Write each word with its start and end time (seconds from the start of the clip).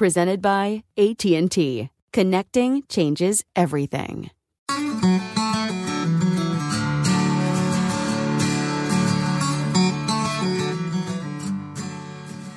Presented 0.00 0.40
by 0.40 0.82
AT&T. 0.96 1.90
Connecting 2.14 2.84
changes 2.88 3.44
everything. 3.54 4.30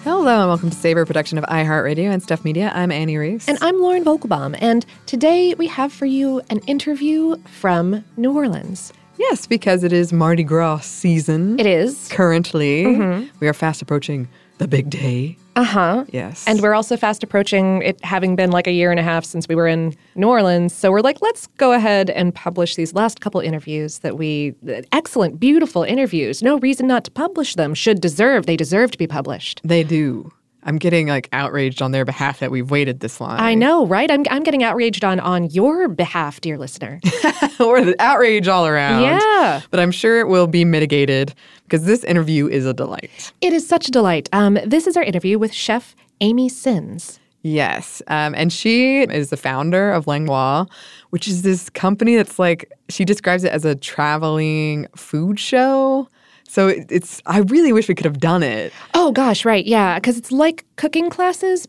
Hello 0.06 0.40
and 0.40 0.48
welcome 0.48 0.70
to 0.70 0.76
Savor, 0.78 1.06
production 1.06 1.38
of 1.38 1.44
iHeartRadio 1.44 2.09
and 2.09 2.24
Stuff 2.24 2.46
Media. 2.46 2.72
I'm 2.74 2.94
Annie 2.94 3.18
Reese. 3.18 3.50
And 3.50 3.58
I'm 3.59 3.78
Lauren 3.82 4.06
Vogelbaum, 4.06 4.58
and 4.62 4.86
today 5.06 5.53
we 5.56 5.68
have 5.68 5.92
for 5.92 6.06
you 6.06 6.42
an 6.50 6.59
interview 6.59 7.36
from 7.59 8.06
New 8.16 8.32
Orleans. 8.34 8.94
yes, 9.18 9.48
because 9.48 9.84
it 9.84 9.92
is 9.92 10.14
Mardi 10.14 10.44
Gras 10.44 10.86
season. 10.86 11.59
It 11.59 11.66
is. 11.66 12.08
Currently, 12.08 12.86
mm-hmm. 12.86 13.38
we 13.42 13.50
are 13.50 13.53
fast 13.53 13.82
approaching 13.82 14.30
the 14.58 14.68
big 14.68 14.90
day. 14.90 15.38
Uh 15.56 15.64
huh. 15.64 16.06
Yes. 16.09 16.47
And 16.47 16.62
we're 16.62 16.74
also 16.74 16.97
fast 16.97 17.24
approaching 17.24 17.84
it 17.84 18.03
having 18.03 18.36
been 18.36 18.52
like 18.52 18.66
a 18.66 18.72
year 18.72 18.90
and 18.90 19.00
a 19.00 19.03
half 19.03 19.24
since 19.24 19.47
we 19.47 19.56
were 19.56 19.68
in 19.68 19.96
New 20.16 20.28
Orleans. 20.28 20.74
So 20.74 20.91
we're 20.91 21.02
like, 21.02 21.22
let's 21.22 21.47
go 21.58 21.74
ahead 21.74 22.09
and 22.09 22.34
publish 22.34 22.75
these 22.75 22.94
last 22.94 23.22
couple 23.22 23.40
interviews 23.40 24.00
that 24.00 24.18
we, 24.18 24.56
excellent, 24.91 25.40
beautiful 25.40 25.84
interviews. 25.84 26.41
No 26.41 26.58
reason 26.59 26.88
not 26.88 27.03
to 27.06 27.12
publish 27.12 27.56
them. 27.56 27.75
Should 27.75 28.02
deserve, 28.02 28.46
they 28.47 28.58
deserve 28.58 28.91
to 28.91 28.97
be 28.97 29.08
published. 29.08 29.62
They 29.64 29.84
do. 29.84 30.31
I'm 30.66 30.78
getting 30.78 31.07
like 31.07 31.29
outraged 31.34 31.81
on 31.81 31.91
their 31.91 32.06
behalf 32.06 32.40
that 32.40 32.51
we've 32.51 32.69
waited 32.72 33.00
this 33.00 33.19
long. 33.19 33.40
I 33.40 33.53
know, 33.53 33.85
right? 33.85 34.09
I'm, 34.09 34.24
I'm 34.29 34.44
getting 34.44 34.63
outraged 34.63 35.03
on 35.03 35.19
on 35.19 35.50
your 35.50 35.88
behalf, 35.88 36.41
dear 36.41 36.57
listener. 36.57 37.00
or 37.59 37.81
the 37.84 37.96
outrage 38.00 38.47
all 38.47 38.66
around. 38.66 39.03
Yeah. 39.03 39.62
But 39.72 39.79
I'm 39.79 39.91
sure 39.91 40.19
it 40.19 40.28
will 40.28 40.47
be 40.47 40.66
mitigated 40.66 41.34
because 41.63 41.85
this 41.85 42.03
interview 42.03 42.47
is 42.47 42.66
a 42.66 42.73
delight. 42.73 43.31
it 43.41 43.53
is 43.53 43.68
such 43.68 43.88
a 43.88 43.91
delight. 43.91 44.29
Um, 44.31 44.57
this 44.66 44.88
is 44.88 44.96
our 44.97 45.03
interview 45.03 45.38
with 45.40 45.53
Chef 45.53 45.96
Amy 46.22 46.50
Sins. 46.50 47.19
Yes. 47.41 48.02
Um, 48.07 48.34
and 48.35 48.53
she 48.53 49.02
is 49.02 49.29
the 49.29 49.38
founder 49.38 49.91
of 49.91 50.07
Langlois, 50.07 50.66
which 51.09 51.28
is 51.28 51.41
this 51.41 51.69
company 51.69 52.16
that's 52.16 52.40
like, 52.40 52.72
she 52.88 53.03
describes 53.03 53.44
it 53.44 53.52
as 53.52 53.66
a 53.66 53.75
traveling 53.75 54.88
food 54.96 55.40
show. 55.40 56.07
So 56.53 56.68
it, 56.68 56.86
it's, 56.91 57.19
I 57.25 57.40
really 57.40 57.74
wish 57.74 57.88
we 57.90 57.96
could 57.96 58.06
have 58.06 58.19
done 58.19 58.44
it. 58.44 58.72
Oh 58.94 59.12
gosh, 59.12 59.44
right, 59.44 59.66
yeah, 59.66 59.97
because 59.97 60.19
it's 60.19 60.31
like 60.31 60.66
cooking 60.75 61.09
classes, 61.09 61.68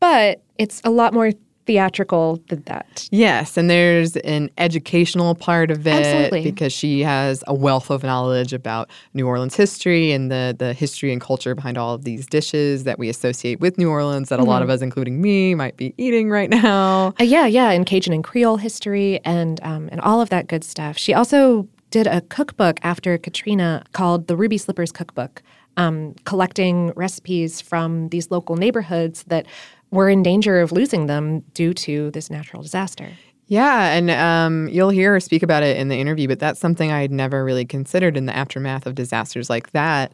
but 0.00 0.42
it's 0.58 0.80
a 0.82 0.90
lot 0.90 1.14
more 1.14 1.30
theatrical 1.66 2.42
than 2.48 2.60
that. 2.62 3.08
Yes, 3.12 3.56
and 3.56 3.70
there's 3.70 4.16
an 4.16 4.50
educational 4.58 5.36
part 5.36 5.70
of 5.70 5.86
it 5.86 6.04
Absolutely. 6.04 6.42
because 6.50 6.72
she 6.72 7.02
has 7.02 7.44
a 7.46 7.54
wealth 7.54 7.90
of 7.90 8.02
knowledge 8.02 8.52
about 8.52 8.90
New 9.14 9.28
Orleans 9.28 9.54
history 9.54 10.10
and 10.10 10.32
the 10.32 10.52
the 10.58 10.72
history 10.72 11.12
and 11.12 11.20
culture 11.20 11.54
behind 11.54 11.78
all 11.78 11.94
of 11.94 12.02
these 12.02 12.26
dishes 12.26 12.82
that 12.82 12.98
we 12.98 13.08
associate 13.08 13.60
with 13.60 13.78
New 13.78 13.88
Orleans 13.88 14.30
that 14.30 14.40
a 14.40 14.44
lot 14.44 14.62
of 14.62 14.68
us, 14.68 14.82
including 14.82 15.22
me, 15.22 15.54
might 15.54 15.76
be 15.76 15.94
eating 15.96 16.28
right 16.28 16.50
now. 16.50 17.14
Uh, 17.20 17.22
yeah, 17.22 17.46
yeah, 17.46 17.70
and 17.70 17.86
Cajun 17.86 18.12
and 18.12 18.24
Creole 18.24 18.56
history 18.56 19.20
and 19.24 19.60
um, 19.62 19.88
and 19.92 20.00
all 20.00 20.20
of 20.20 20.28
that 20.30 20.48
good 20.48 20.64
stuff. 20.64 20.98
She 20.98 21.14
also 21.14 21.68
did 21.94 22.08
a 22.08 22.20
cookbook 22.22 22.80
after 22.82 23.16
Katrina 23.16 23.84
called 23.92 24.26
the 24.26 24.36
Ruby 24.36 24.58
Slippers 24.58 24.90
Cookbook, 24.90 25.44
um, 25.76 26.16
collecting 26.24 26.90
recipes 26.96 27.60
from 27.60 28.08
these 28.08 28.32
local 28.32 28.56
neighborhoods 28.56 29.22
that 29.28 29.46
were 29.92 30.08
in 30.08 30.20
danger 30.24 30.60
of 30.60 30.72
losing 30.72 31.06
them 31.06 31.38
due 31.54 31.72
to 31.72 32.10
this 32.10 32.30
natural 32.30 32.62
disaster. 32.64 33.08
Yeah, 33.46 33.92
and 33.92 34.10
um, 34.10 34.68
you'll 34.72 34.90
hear 34.90 35.12
her 35.12 35.20
speak 35.20 35.44
about 35.44 35.62
it 35.62 35.76
in 35.76 35.86
the 35.86 35.94
interview, 35.96 36.26
but 36.26 36.40
that's 36.40 36.58
something 36.58 36.90
I 36.90 37.00
had 37.00 37.12
never 37.12 37.44
really 37.44 37.64
considered 37.64 38.16
in 38.16 38.26
the 38.26 38.34
aftermath 38.36 38.86
of 38.86 38.96
disasters 38.96 39.48
like 39.48 39.70
that. 39.70 40.10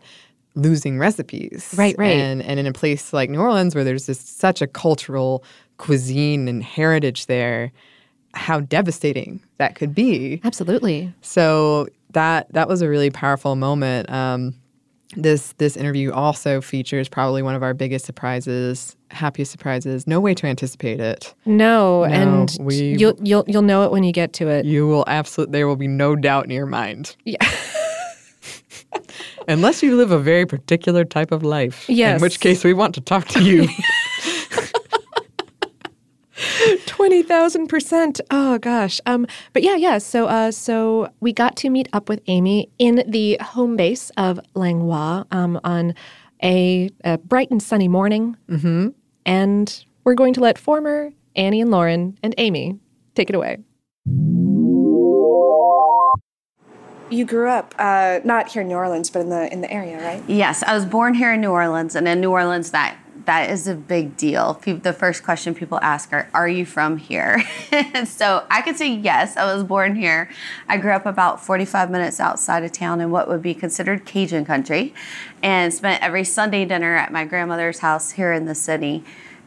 Losing 0.54 0.98
recipes, 0.98 1.74
Right, 1.78 1.94
right. 1.96 2.08
and 2.18 2.42
and 2.42 2.60
in 2.60 2.66
a 2.66 2.72
place 2.74 3.14
like 3.14 3.30
New 3.30 3.40
Orleans 3.40 3.74
where 3.74 3.84
there's 3.84 4.04
just 4.04 4.38
such 4.38 4.60
a 4.60 4.66
cultural 4.66 5.44
cuisine 5.78 6.46
and 6.46 6.62
heritage 6.62 7.24
there, 7.24 7.72
how 8.34 8.60
devastating 8.60 9.40
that 9.58 9.74
could 9.74 9.94
be. 9.94 10.40
Absolutely. 10.44 11.12
So 11.22 11.88
that 12.12 12.52
that 12.52 12.68
was 12.68 12.82
a 12.82 12.88
really 12.88 13.10
powerful 13.10 13.56
moment. 13.56 14.10
Um, 14.10 14.54
this 15.16 15.54
this 15.58 15.76
interview 15.76 16.12
also 16.12 16.60
features 16.60 17.08
probably 17.08 17.42
one 17.42 17.56
of 17.56 17.62
our 17.64 17.74
biggest 17.74 18.04
surprises, 18.04 18.96
happiest 19.10 19.50
surprises. 19.50 20.06
No 20.06 20.20
way 20.20 20.34
to 20.34 20.46
anticipate 20.46 21.00
it. 21.00 21.34
No, 21.46 22.04
and 22.04 22.56
we- 22.60 22.96
you'll 22.96 23.16
you'll 23.20 23.44
you'll 23.48 23.62
know 23.62 23.82
it 23.82 23.90
when 23.90 24.04
you 24.04 24.12
get 24.12 24.32
to 24.34 24.48
it. 24.48 24.64
You 24.64 24.86
will 24.86 25.04
absolutely 25.08 25.52
there 25.52 25.66
will 25.66 25.74
be 25.76 25.88
no 25.88 26.14
doubt 26.14 26.44
in 26.44 26.50
your 26.50 26.66
mind. 26.66 27.16
Yeah. 27.24 27.44
Unless 29.48 29.82
you 29.82 29.96
live 29.96 30.12
a 30.12 30.18
very 30.18 30.46
particular 30.46 31.04
type 31.04 31.32
of 31.32 31.42
life. 31.42 31.88
Yes. 31.88 32.16
In 32.16 32.22
which 32.22 32.38
case 32.38 32.62
we 32.62 32.72
want 32.72 32.94
to 32.94 33.00
talk 33.00 33.26
to 33.28 33.42
you. 33.42 33.68
Twenty 37.00 37.22
thousand 37.22 37.68
percent. 37.68 38.20
Oh 38.30 38.58
gosh. 38.58 39.00
Um. 39.06 39.26
But 39.54 39.62
yeah, 39.62 39.74
yeah. 39.74 39.96
So, 39.96 40.26
uh, 40.26 40.50
so 40.50 41.10
we 41.20 41.32
got 41.32 41.56
to 41.56 41.70
meet 41.70 41.88
up 41.94 42.10
with 42.10 42.20
Amy 42.26 42.68
in 42.78 43.02
the 43.08 43.38
home 43.40 43.74
base 43.74 44.10
of 44.18 44.38
Langlois, 44.54 45.24
um, 45.30 45.58
on 45.64 45.94
a, 46.42 46.90
a 47.02 47.16
bright 47.16 47.50
and 47.50 47.62
sunny 47.62 47.88
morning. 47.88 48.36
Mm-hmm. 48.50 48.88
And 49.24 49.84
we're 50.04 50.14
going 50.14 50.34
to 50.34 50.40
let 50.40 50.58
former 50.58 51.10
Annie 51.34 51.62
and 51.62 51.70
Lauren 51.70 52.18
and 52.22 52.34
Amy 52.36 52.78
take 53.14 53.30
it 53.30 53.34
away. 53.34 53.60
you 57.10 57.24
grew 57.24 57.48
up 57.48 57.74
uh, 57.78 58.20
not 58.24 58.48
here 58.48 58.62
in 58.62 58.68
New 58.68 58.76
Orleans, 58.76 59.08
but 59.08 59.20
in 59.20 59.30
the 59.30 59.50
in 59.50 59.62
the 59.62 59.72
area, 59.72 59.98
right? 60.02 60.22
Yes, 60.28 60.62
I 60.62 60.74
was 60.74 60.84
born 60.84 61.14
here 61.14 61.32
in 61.32 61.40
New 61.40 61.50
Orleans, 61.50 61.96
and 61.96 62.06
in 62.06 62.20
New 62.20 62.30
Orleans, 62.30 62.70
that 62.72 62.96
that 63.30 63.48
is 63.48 63.68
a 63.68 63.76
big 63.76 64.16
deal. 64.16 64.60
The 64.64 64.92
first 64.92 65.22
question 65.22 65.54
people 65.54 65.78
ask 65.82 66.12
are, 66.12 66.28
"Are 66.34 66.48
you 66.48 66.66
from 66.66 66.96
here?" 66.96 67.40
so 68.04 68.44
I 68.50 68.60
could 68.60 68.76
say 68.76 68.88
yes. 68.92 69.36
I 69.36 69.54
was 69.54 69.62
born 69.62 69.94
here. 69.94 70.28
I 70.68 70.78
grew 70.78 70.90
up 70.90 71.06
about 71.06 71.40
45 71.40 71.92
minutes 71.92 72.18
outside 72.18 72.64
of 72.64 72.72
town 72.72 73.00
in 73.00 73.12
what 73.12 73.28
would 73.28 73.40
be 73.40 73.54
considered 73.54 74.04
Cajun 74.04 74.44
country, 74.44 74.92
and 75.44 75.72
spent 75.72 76.02
every 76.02 76.24
Sunday 76.24 76.64
dinner 76.64 76.96
at 76.96 77.12
my 77.12 77.24
grandmother's 77.24 77.78
house 77.78 78.10
here 78.10 78.32
in 78.32 78.46
the 78.46 78.54
city. 78.56 79.04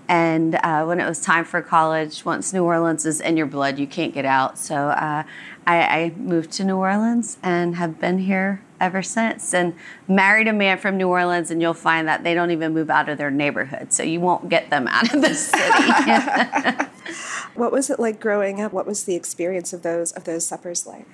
And 0.07 0.55
uh, 0.55 0.85
when 0.85 1.01
it 1.01 1.05
was 1.05 1.19
time 1.19 1.43
for 1.43 1.61
college, 1.61 2.23
once 2.23 2.53
New 2.53 2.63
Orleans 2.63 3.05
is 3.05 3.19
in 3.19 3.35
your 3.35 3.47
blood, 3.47 3.79
you 3.79 3.87
can't 3.87 4.13
get 4.13 4.23
out. 4.23 4.57
So 4.57 4.75
uh, 4.75 5.23
I, 5.67 5.77
I, 5.83 6.13
moved 6.15 6.51
to 6.53 6.63
New 6.63 6.77
Orleans 6.77 7.37
and 7.43 7.75
have 7.75 7.99
been 7.99 8.19
here 8.19 8.61
ever 8.83 9.01
since. 9.01 9.53
And 9.53 9.73
married 10.07 10.47
a 10.47 10.53
man 10.53 10.77
from 10.77 10.97
New 10.97 11.07
Orleans, 11.07 11.49
and 11.49 11.61
you'll 11.61 11.73
find 11.73 12.07
that 12.07 12.23
they 12.23 12.33
don't 12.33 12.51
even 12.51 12.73
move 12.73 12.89
out 12.89 13.09
of 13.09 13.17
their 13.17 13.31
neighborhood. 13.31 13.93
So 13.93 14.03
you 14.03 14.19
won't 14.19 14.49
get 14.49 14.69
them 14.69 14.87
out 14.87 15.13
of 15.13 15.21
the 15.21 15.33
city. 15.33 16.89
what 17.55 17.71
was 17.71 17.89
it 17.89 17.99
like 17.99 18.19
growing 18.19 18.61
up? 18.61 18.73
What 18.73 18.85
was 18.85 19.05
the 19.05 19.15
experience 19.15 19.73
of 19.73 19.81
those 19.81 20.11
of 20.11 20.25
those 20.25 20.45
suppers 20.45 20.85
like? 20.85 21.05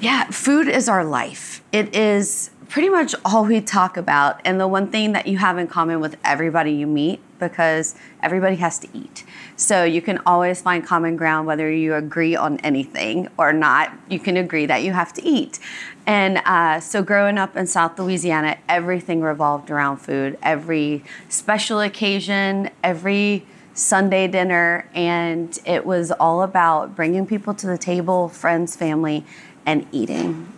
Yeah, 0.00 0.24
food 0.30 0.68
is 0.68 0.88
our 0.88 1.04
life. 1.04 1.62
It 1.72 1.94
is 1.94 2.50
pretty 2.68 2.88
much 2.88 3.14
all 3.24 3.44
we 3.44 3.60
talk 3.60 3.96
about, 3.96 4.40
and 4.44 4.60
the 4.60 4.68
one 4.68 4.90
thing 4.90 5.12
that 5.12 5.26
you 5.26 5.38
have 5.38 5.56
in 5.58 5.66
common 5.66 6.00
with 6.00 6.16
everybody 6.24 6.72
you 6.72 6.86
meet 6.86 7.20
because 7.38 7.94
everybody 8.22 8.56
has 8.56 8.78
to 8.80 8.88
eat. 8.92 9.24
So 9.56 9.84
you 9.84 10.02
can 10.02 10.20
always 10.26 10.60
find 10.60 10.84
common 10.84 11.16
ground 11.16 11.46
whether 11.46 11.70
you 11.70 11.94
agree 11.94 12.36
on 12.36 12.58
anything 12.60 13.28
or 13.38 13.52
not. 13.52 13.92
You 14.08 14.18
can 14.18 14.36
agree 14.36 14.66
that 14.66 14.82
you 14.82 14.92
have 14.92 15.12
to 15.14 15.24
eat. 15.24 15.58
And 16.06 16.38
uh, 16.44 16.80
so 16.80 17.02
growing 17.02 17.38
up 17.38 17.56
in 17.56 17.66
South 17.66 17.98
Louisiana, 17.98 18.58
everything 18.68 19.20
revolved 19.20 19.70
around 19.70 19.98
food. 19.98 20.38
Every 20.42 21.04
special 21.28 21.80
occasion, 21.80 22.70
every 22.84 23.46
Sunday 23.74 24.26
dinner, 24.26 24.88
and 24.94 25.58
it 25.66 25.84
was 25.84 26.10
all 26.12 26.42
about 26.42 26.96
bringing 26.96 27.26
people 27.26 27.52
to 27.54 27.66
the 27.66 27.76
table, 27.76 28.28
friends, 28.28 28.74
family, 28.74 29.24
and 29.66 29.86
eating. 29.92 30.52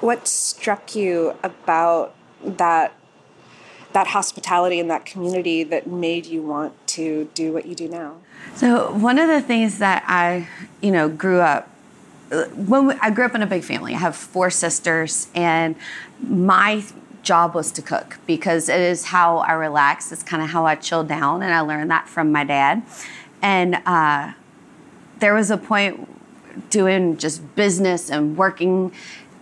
What 0.00 0.28
struck 0.28 0.94
you 0.94 1.34
about 1.42 2.14
that 2.44 2.92
that 3.92 4.08
hospitality 4.08 4.80
and 4.80 4.90
that 4.90 5.04
community 5.04 5.62
that 5.64 5.86
made 5.86 6.26
you 6.26 6.42
want 6.42 6.74
to 6.88 7.30
do 7.34 7.52
what 7.52 7.66
you 7.66 7.74
do 7.74 7.88
now? 7.88 8.16
So 8.54 8.92
one 8.92 9.18
of 9.18 9.28
the 9.28 9.40
things 9.40 9.78
that 9.78 10.04
I, 10.06 10.48
you 10.80 10.90
know, 10.90 11.08
grew 11.08 11.40
up 11.40 11.68
when 12.54 12.86
we, 12.86 12.94
I 13.00 13.10
grew 13.10 13.24
up 13.24 13.34
in 13.34 13.42
a 13.42 13.46
big 13.46 13.62
family. 13.62 13.94
I 13.94 13.98
have 13.98 14.16
four 14.16 14.50
sisters, 14.50 15.28
and 15.34 15.76
my 16.20 16.82
job 17.22 17.54
was 17.54 17.70
to 17.72 17.82
cook 17.82 18.18
because 18.26 18.68
it 18.68 18.80
is 18.80 19.06
how 19.06 19.38
I 19.38 19.52
relax. 19.52 20.10
It's 20.12 20.22
kind 20.22 20.42
of 20.42 20.48
how 20.50 20.64
I 20.66 20.74
chill 20.74 21.04
down, 21.04 21.42
and 21.42 21.52
I 21.52 21.60
learned 21.60 21.90
that 21.90 22.08
from 22.08 22.32
my 22.32 22.44
dad. 22.44 22.82
And 23.42 23.76
uh, 23.86 24.32
there 25.18 25.34
was 25.34 25.50
a 25.50 25.58
point 25.58 26.08
doing 26.70 27.16
just 27.16 27.54
business 27.54 28.10
and 28.10 28.36
working 28.36 28.92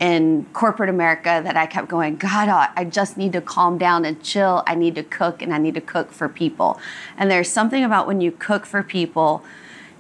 in 0.00 0.47
corporate 0.55 0.88
America 0.88 1.43
that 1.44 1.56
I 1.56 1.67
kept 1.67 1.88
going, 1.88 2.17
God, 2.17 2.49
I 2.75 2.85
just 2.85 3.19
need 3.19 3.35
to 3.35 3.43
calm 3.43 3.76
down 3.76 4.06
and 4.06 4.20
chill. 4.23 4.64
I 4.67 4.75
need 4.75 4.94
to 4.94 5.02
cook 5.02 5.43
and 5.43 5.52
I 5.52 5.58
need 5.58 5.75
to 5.75 5.81
cook 5.82 6.11
for 6.11 6.29
people. 6.29 6.81
And 7.19 7.31
there's 7.31 7.50
something 7.50 7.85
about 7.85 8.06
when 8.06 8.23
you 8.23 8.32
cook 8.32 8.64
for 8.64 8.82
people, 8.82 9.44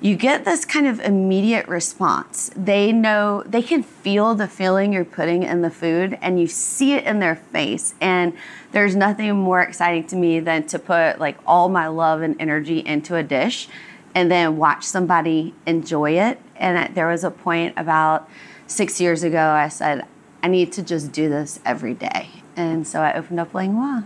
you 0.00 0.16
get 0.16 0.46
this 0.46 0.64
kind 0.64 0.86
of 0.86 0.98
immediate 1.00 1.68
response. 1.68 2.50
They 2.56 2.92
know, 2.92 3.42
they 3.44 3.60
can 3.60 3.82
feel 3.82 4.34
the 4.34 4.48
feeling 4.48 4.94
you're 4.94 5.04
putting 5.04 5.42
in 5.42 5.60
the 5.60 5.70
food 5.70 6.18
and 6.22 6.40
you 6.40 6.46
see 6.46 6.94
it 6.94 7.04
in 7.04 7.20
their 7.20 7.36
face. 7.36 7.92
And 8.00 8.32
there's 8.72 8.96
nothing 8.96 9.36
more 9.36 9.60
exciting 9.60 10.06
to 10.06 10.16
me 10.16 10.40
than 10.40 10.66
to 10.68 10.78
put 10.78 11.18
like 11.18 11.36
all 11.46 11.68
my 11.68 11.88
love 11.88 12.22
and 12.22 12.40
energy 12.40 12.78
into 12.78 13.16
a 13.16 13.22
dish 13.22 13.68
and 14.14 14.30
then 14.30 14.56
watch 14.56 14.84
somebody 14.84 15.54
enjoy 15.66 16.18
it. 16.18 16.40
And 16.56 16.94
there 16.94 17.08
was 17.08 17.22
a 17.22 17.30
point 17.30 17.74
about, 17.76 18.28
six 18.70 19.00
years 19.00 19.22
ago, 19.22 19.50
I 19.50 19.68
said, 19.68 20.06
I 20.42 20.48
need 20.48 20.72
to 20.72 20.82
just 20.82 21.12
do 21.12 21.28
this 21.28 21.60
every 21.66 21.94
day. 21.94 22.28
And 22.56 22.86
so 22.86 23.00
I 23.00 23.14
opened 23.14 23.40
up 23.40 23.52
Langlois. 23.52 24.04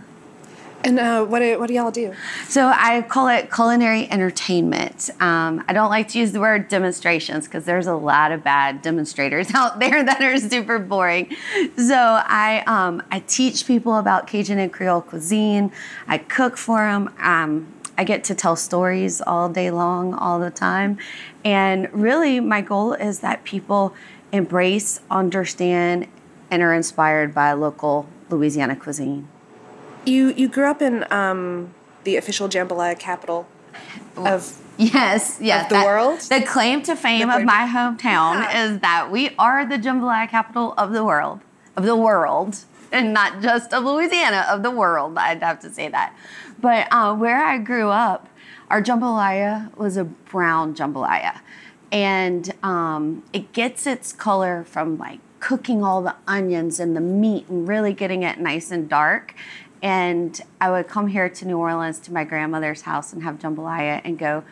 And 0.83 0.99
uh, 0.99 1.25
what, 1.25 1.39
do, 1.39 1.59
what 1.59 1.67
do 1.67 1.73
y'all 1.73 1.89
do? 1.89 2.13
So 2.47 2.67
I 2.67 3.01
call 3.01 3.27
it 3.27 3.51
culinary 3.51 4.09
entertainment. 4.11 5.09
Um, 5.19 5.63
I 5.67 5.73
don't 5.73 5.89
like 5.89 6.09
to 6.09 6.19
use 6.19 6.31
the 6.31 6.39
word 6.39 6.67
demonstrations 6.67 7.45
because 7.45 7.65
there's 7.65 7.87
a 7.87 7.95
lot 7.95 8.31
of 8.31 8.43
bad 8.43 8.83
demonstrators 8.83 9.51
out 9.55 9.79
there 9.79 10.03
that 10.03 10.21
are 10.21 10.37
super 10.37 10.77
boring. 10.77 11.35
So 11.75 11.95
I, 11.95 12.63
um, 12.67 13.01
I 13.09 13.19
teach 13.21 13.65
people 13.65 13.97
about 13.97 14.27
Cajun 14.27 14.59
and 14.59 14.71
Creole 14.71 15.01
cuisine. 15.01 15.71
I 16.07 16.19
cook 16.19 16.55
for 16.55 16.79
them. 16.79 17.11
Um, 17.19 17.73
I 17.97 18.03
get 18.03 18.23
to 18.25 18.35
tell 18.35 18.55
stories 18.55 19.21
all 19.21 19.49
day 19.49 19.71
long, 19.71 20.13
all 20.13 20.39
the 20.39 20.51
time. 20.51 20.97
And 21.43 21.91
really, 21.93 22.39
my 22.39 22.61
goal 22.61 22.93
is 22.93 23.19
that 23.19 23.43
people 23.43 23.95
embrace, 24.31 24.99
understand, 25.09 26.07
and 26.51 26.61
are 26.61 26.73
inspired 26.73 27.33
by 27.33 27.53
local 27.53 28.07
Louisiana 28.29 28.75
cuisine. 28.75 29.27
You 30.05 30.33
you 30.35 30.47
grew 30.47 30.69
up 30.69 30.81
in 30.81 31.11
um, 31.11 31.73
the 32.03 32.17
official 32.17 32.47
jambalaya 32.47 32.97
capital 32.97 33.47
of 34.15 34.61
yes, 34.77 35.39
yes, 35.41 35.63
of 35.63 35.69
the 35.69 35.75
that, 35.75 35.85
world. 35.85 36.19
The 36.21 36.41
claim 36.41 36.81
to 36.83 36.95
fame 36.95 37.29
of 37.29 37.43
my 37.43 37.67
hometown 37.67 38.41
yeah. 38.41 38.65
is 38.65 38.79
that 38.79 39.11
we 39.11 39.35
are 39.37 39.65
the 39.65 39.77
jambalaya 39.77 40.29
capital 40.29 40.73
of 40.77 40.91
the 40.91 41.03
world, 41.03 41.41
of 41.75 41.85
the 41.85 41.95
world, 41.95 42.59
and 42.91 43.13
not 43.13 43.41
just 43.41 43.73
of 43.73 43.83
Louisiana, 43.83 44.45
of 44.49 44.63
the 44.63 44.71
world. 44.71 45.17
I'd 45.17 45.41
have 45.41 45.59
to 45.61 45.71
say 45.71 45.89
that. 45.89 46.15
But 46.59 46.87
uh, 46.91 47.15
where 47.15 47.43
I 47.43 47.57
grew 47.57 47.89
up, 47.89 48.29
our 48.69 48.81
jambalaya 48.81 49.75
was 49.77 49.97
a 49.97 50.05
brown 50.05 50.75
jambalaya 50.75 51.39
and 51.95 52.53
um, 52.61 53.23
it 53.31 53.53
gets 53.53 53.87
its 53.87 54.11
color 54.11 54.65
from 54.65 54.97
like 54.97 55.21
cooking 55.39 55.81
all 55.81 56.01
the 56.01 56.13
onions 56.27 56.77
and 56.77 56.93
the 56.93 56.99
meat 56.99 57.47
and 57.47 57.69
really 57.69 57.93
getting 57.93 58.21
it 58.21 58.37
nice 58.37 58.69
and 58.69 58.89
dark. 58.89 59.33
And 59.81 60.41
I 60.59 60.71
would 60.71 60.89
come 60.89 61.07
here 61.07 61.29
to 61.29 61.45
New 61.47 61.57
Orleans 61.57 61.99
to 61.99 62.11
my 62.11 62.25
grandmother's 62.25 62.81
house 62.81 63.13
and 63.13 63.23
have 63.23 63.39
jambalaya 63.39 64.01
and 64.03 64.19
go, 64.19 64.43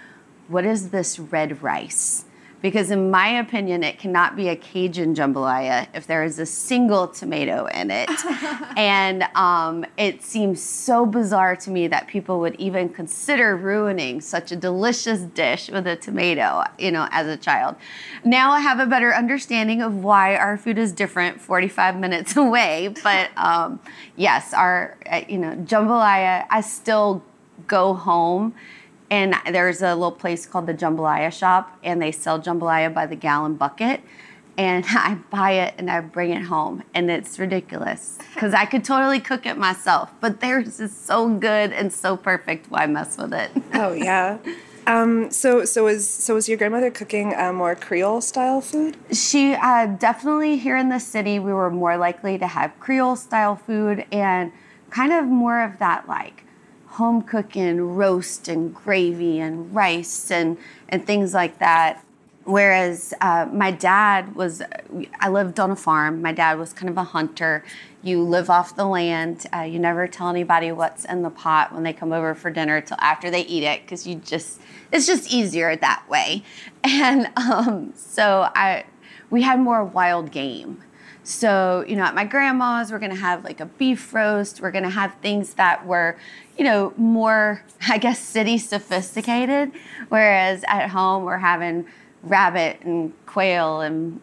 What 0.48 0.63
is 0.63 0.92
this 0.92 1.19
red 1.19 1.62
rice? 1.62 2.24
Because 2.63 2.89
in 2.92 3.12
my 3.12 3.27
opinion 3.27 3.83
it 3.83 4.00
cannot 4.00 4.38
be 4.38 4.48
a 4.48 4.56
cajun 4.56 5.13
jambalaya 5.13 5.86
if 5.94 6.07
there 6.07 6.24
is 6.24 6.39
a 6.39 6.45
single 6.45 7.07
tomato 7.10 7.68
in 7.68 7.92
it. 7.92 8.10
And 8.75 9.23
um, 9.35 9.85
it 9.97 10.23
seems 10.23 10.61
so 10.61 11.06
bizarre 11.06 11.56
to 11.57 11.69
me 11.69 11.87
that 11.87 12.07
people 12.07 12.40
would 12.40 12.56
even 12.56 12.90
consider 12.90 13.56
ruining 13.56 14.21
such 14.21 14.52
a 14.52 14.56
delicious 14.56 15.19
dish 15.19 15.69
with 15.69 15.85
a 15.85 15.95
tomato 15.95 16.64
you 16.80 16.92
know 16.92 17.07
as 17.11 17.28
a 17.28 17.37
child. 17.37 17.76
Now 18.23 18.52
i 18.54 18.61
have 18.61 18.80
a 18.80 18.85
better 18.85 19.14
understanding 19.14 19.81
of 19.81 20.04
why 20.04 20.35
our 20.37 20.57
food 20.57 20.78
is 20.78 20.94
different 20.94 21.42
45 21.42 21.99
minutes 21.99 22.37
away 22.45 22.95
but 23.04 23.30
um, 23.37 23.80
yes 24.16 24.54
our 24.54 24.97
uh, 25.11 25.21
you 25.28 25.37
know 25.37 25.56
jambalaya 25.57 26.45
i 26.49 26.61
still 26.61 27.21
go 27.68 27.94
home 27.94 28.56
and 29.13 29.35
there's 29.53 29.83
a 29.83 29.93
little 29.93 30.11
place 30.11 30.47
called 30.47 30.65
the 30.65 30.73
Jambalaya 30.73 31.31
Shop, 31.31 31.77
and 31.83 32.01
they 32.01 32.11
sell 32.11 32.41
jambalaya 32.41 32.91
by 32.91 33.05
the 33.05 33.15
gallon 33.15 33.53
bucket. 33.53 34.01
And 34.57 34.83
I 34.89 35.19
buy 35.29 35.51
it 35.51 35.75
and 35.77 35.89
I 35.89 35.99
bring 35.99 36.31
it 36.31 36.43
home, 36.43 36.83
and 36.95 37.11
it's 37.11 37.37
ridiculous 37.37 38.17
because 38.33 38.55
I 38.55 38.65
could 38.65 38.83
totally 38.83 39.19
cook 39.19 39.45
it 39.45 39.55
myself. 39.55 40.11
But 40.19 40.39
theirs 40.39 40.79
is 40.79 40.95
so 40.95 41.29
good 41.29 41.71
and 41.71 41.93
so 41.93 42.17
perfect. 42.17 42.71
Why 42.71 42.87
mess 42.87 43.17
with 43.17 43.33
it? 43.33 43.51
Oh 43.75 43.93
yeah. 43.93 44.37
Um, 44.85 45.31
so, 45.31 45.63
so 45.65 45.85
was 45.85 46.07
so 46.07 46.35
was 46.35 46.49
your 46.49 46.57
grandmother 46.57 46.91
cooking 46.91 47.33
uh, 47.35 47.53
more 47.53 47.75
Creole 47.75 48.21
style 48.21 48.61
food? 48.61 48.97
She 49.11 49.53
uh, 49.53 49.85
definitely 49.85 50.57
here 50.57 50.77
in 50.77 50.89
the 50.89 50.99
city 50.99 51.39
we 51.39 51.53
were 51.53 51.69
more 51.69 51.97
likely 51.97 52.37
to 52.37 52.47
have 52.47 52.79
Creole 52.79 53.15
style 53.15 53.55
food 53.55 54.05
and 54.11 54.51
kind 54.89 55.13
of 55.13 55.25
more 55.25 55.61
of 55.61 55.79
that 55.79 56.07
like 56.07 56.43
home 56.94 57.23
cooking 57.23 57.81
roast 57.95 58.47
and 58.47 58.73
gravy 58.73 59.40
and 59.40 59.73
rice 59.73 60.30
and, 60.30 60.56
and 60.90 61.06
things 61.07 61.33
like 61.33 61.57
that. 61.57 62.06
Whereas 62.44 63.16
uh, 63.19 63.47
my 63.52 63.71
dad 63.71 64.35
was, 64.35 64.62
I 65.19 65.30
lived 65.30 65.59
on 65.59 65.71
a 65.71 65.76
farm. 65.76 66.21
My 66.21 66.33
dad 66.33 66.59
was 66.59 66.71
kind 66.71 66.90
of 66.92 66.97
a 66.97 67.04
hunter. 67.04 67.64
You 68.04 68.21
live 68.21 68.47
off 68.50 68.76
the 68.76 68.85
land. 68.85 69.47
Uh, 69.52 69.62
you 69.62 69.80
never 69.80 70.07
tell 70.07 70.30
anybody 70.30 70.71
what's 70.71 71.04
in 71.06 71.23
the 71.23 71.31
pot 71.31 71.73
when 71.73 71.81
they 71.81 71.94
come 71.94 72.14
over 72.14 72.35
for 72.35 72.52
dinner 72.52 72.80
till 72.80 72.97
after 73.00 73.31
they 73.31 73.42
eat 73.42 73.64
it 73.64 73.81
because 73.81 74.06
you 74.06 74.16
just, 74.16 74.62
it's 74.92 75.07
just 75.07 75.33
easier 75.33 75.76
that 75.76 76.07
way. 76.07 76.44
And 76.83 77.31
um, 77.38 77.94
so 77.95 78.50
I, 78.54 78.83
we 79.31 79.42
had 79.42 79.59
more 79.59 79.83
wild 79.83 80.31
game. 80.31 80.83
So, 81.23 81.85
you 81.87 81.95
know, 81.95 82.03
at 82.03 82.15
my 82.15 82.25
grandma's, 82.25 82.92
we're 82.92 82.99
gonna 82.99 83.15
have 83.15 83.44
like 83.44 83.59
a 83.59 83.65
beef 83.65 84.13
roast. 84.13 84.61
We're 84.61 84.71
gonna 84.71 84.89
have 84.89 85.15
things 85.15 85.53
that 85.56 85.85
were, 85.85 86.18
you 86.57 86.65
know, 86.65 86.94
more, 86.97 87.63
I 87.87 87.97
guess, 87.97 88.19
city 88.19 88.57
sophisticated. 88.57 89.71
Whereas 90.09 90.63
at 90.68 90.89
home, 90.89 91.23
we're 91.23 91.37
having 91.37 91.85
rabbit 92.23 92.81
and 92.81 93.13
quail 93.25 93.81
and, 93.81 94.19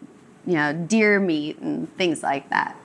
you 0.47 0.55
know, 0.55 0.73
deer 0.73 1.21
meat 1.21 1.59
and 1.59 1.95
things 1.97 2.23
like 2.23 2.49
that. 2.51 2.77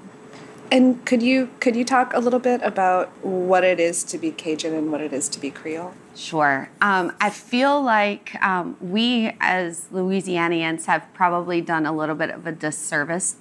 And 0.71 1.05
could 1.05 1.21
you 1.21 1.49
could 1.59 1.75
you 1.75 1.85
talk 1.85 2.13
a 2.13 2.19
little 2.19 2.39
bit 2.39 2.61
about 2.63 3.09
what 3.23 3.63
it 3.63 3.79
is 3.79 4.03
to 4.05 4.17
be 4.17 4.31
Cajun 4.31 4.73
and 4.73 4.91
what 4.91 4.99
it 4.99 5.13
is 5.13 5.29
to 5.29 5.39
be 5.39 5.51
Creole? 5.51 5.93
Sure. 6.15 6.69
Um, 6.81 7.13
I 7.19 7.29
feel 7.29 7.81
like 7.81 8.41
um, 8.41 8.77
we 8.81 9.35
as 9.39 9.87
Louisianians 9.93 10.85
have 10.85 11.05
probably 11.13 11.61
done 11.61 11.85
a 11.85 11.93
little 11.93 12.15
bit 12.15 12.29
of 12.29 12.47
a 12.47 12.51
disservice 12.51 13.35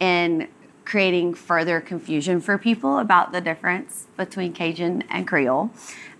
in 0.00 0.48
creating 0.84 1.34
further 1.34 1.80
confusion 1.80 2.40
for 2.40 2.56
people 2.56 2.98
about 2.98 3.32
the 3.32 3.40
difference 3.40 4.06
between 4.16 4.52
Cajun 4.52 5.04
and 5.10 5.26
Creole. 5.26 5.70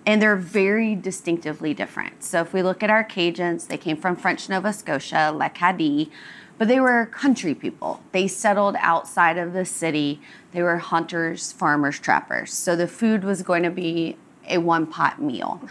And 0.04 0.20
they're 0.20 0.36
very 0.36 0.94
distinctively 0.94 1.74
different. 1.74 2.22
So 2.22 2.40
if 2.40 2.52
we 2.52 2.62
look 2.62 2.82
at 2.82 2.90
our 2.90 3.04
Cajuns, 3.04 3.66
they 3.66 3.78
came 3.78 3.96
from 3.96 4.14
French 4.14 4.48
Nova 4.48 4.72
Scotia, 4.72 5.32
L'Acadie, 5.34 6.10
but 6.58 6.68
they 6.68 6.80
were 6.80 7.06
country 7.06 7.54
people. 7.54 8.02
They 8.12 8.26
settled 8.26 8.76
outside 8.80 9.38
of 9.38 9.52
the 9.52 9.64
city. 9.64 10.20
They 10.52 10.62
were 10.62 10.78
hunters, 10.78 11.52
farmers, 11.52 11.98
trappers. 11.98 12.52
So 12.52 12.74
the 12.74 12.88
food 12.88 13.22
was 13.22 13.42
going 13.42 13.62
to 13.62 13.70
be 13.70 14.16
a 14.46 14.58
one 14.58 14.86
pot 14.86 15.22
meal. 15.22 15.62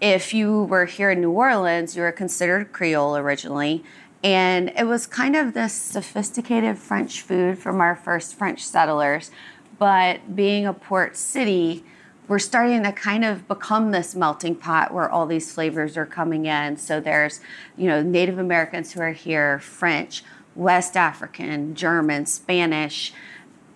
If 0.00 0.34
you 0.34 0.64
were 0.64 0.86
here 0.86 1.10
in 1.10 1.20
New 1.20 1.30
Orleans, 1.30 1.96
you 1.96 2.02
were 2.02 2.12
considered 2.12 2.72
Creole 2.72 3.16
originally. 3.16 3.84
And 4.22 4.72
it 4.76 4.84
was 4.84 5.06
kind 5.06 5.34
of 5.34 5.52
this 5.52 5.72
sophisticated 5.72 6.78
French 6.78 7.22
food 7.22 7.58
from 7.58 7.80
our 7.80 7.96
first 7.96 8.36
French 8.36 8.64
settlers. 8.64 9.30
But 9.78 10.36
being 10.36 10.64
a 10.64 10.72
port 10.72 11.16
city, 11.16 11.84
we're 12.28 12.38
starting 12.38 12.84
to 12.84 12.92
kind 12.92 13.24
of 13.24 13.48
become 13.48 13.90
this 13.90 14.14
melting 14.14 14.54
pot 14.54 14.94
where 14.94 15.10
all 15.10 15.26
these 15.26 15.52
flavors 15.52 15.96
are 15.96 16.06
coming 16.06 16.46
in. 16.46 16.76
So 16.76 17.00
there's, 17.00 17.40
you 17.76 17.88
know, 17.88 18.00
Native 18.02 18.38
Americans 18.38 18.92
who 18.92 19.00
are 19.00 19.12
here, 19.12 19.58
French, 19.58 20.22
West 20.54 20.96
African, 20.96 21.74
German, 21.74 22.26
Spanish. 22.26 23.12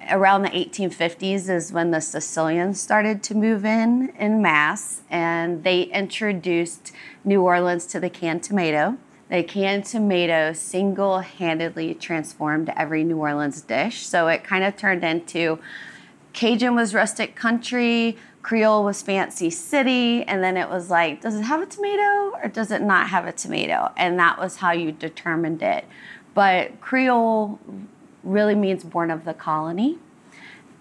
Around 0.08 0.42
the 0.42 0.50
1850s 0.50 1.50
is 1.50 1.72
when 1.72 1.90
the 1.90 2.00
Sicilians 2.00 2.80
started 2.80 3.24
to 3.24 3.34
move 3.34 3.64
in 3.64 4.12
in 4.16 4.40
mass, 4.40 5.02
and 5.10 5.64
they 5.64 5.82
introduced 5.82 6.92
New 7.24 7.42
Orleans 7.42 7.86
to 7.86 7.98
the 7.98 8.08
canned 8.08 8.44
tomato. 8.44 8.96
The 9.28 9.42
canned 9.42 9.84
tomato 9.84 10.52
single 10.52 11.18
handedly 11.18 11.94
transformed 11.94 12.72
every 12.76 13.02
New 13.02 13.18
Orleans 13.18 13.60
dish. 13.60 14.06
So 14.06 14.28
it 14.28 14.44
kind 14.44 14.62
of 14.62 14.76
turned 14.76 15.02
into 15.02 15.58
Cajun 16.32 16.76
was 16.76 16.94
rustic 16.94 17.34
country, 17.34 18.16
Creole 18.42 18.84
was 18.84 19.02
fancy 19.02 19.50
city, 19.50 20.22
and 20.22 20.44
then 20.44 20.56
it 20.56 20.68
was 20.68 20.90
like, 20.90 21.20
does 21.20 21.34
it 21.34 21.42
have 21.42 21.60
a 21.60 21.66
tomato 21.66 22.36
or 22.40 22.48
does 22.48 22.70
it 22.70 22.82
not 22.82 23.08
have 23.08 23.26
a 23.26 23.32
tomato? 23.32 23.90
And 23.96 24.18
that 24.20 24.38
was 24.38 24.56
how 24.56 24.70
you 24.70 24.92
determined 24.92 25.62
it. 25.62 25.84
But 26.34 26.80
Creole 26.80 27.58
really 28.22 28.54
means 28.54 28.84
born 28.84 29.10
of 29.10 29.24
the 29.24 29.34
colony. 29.34 29.98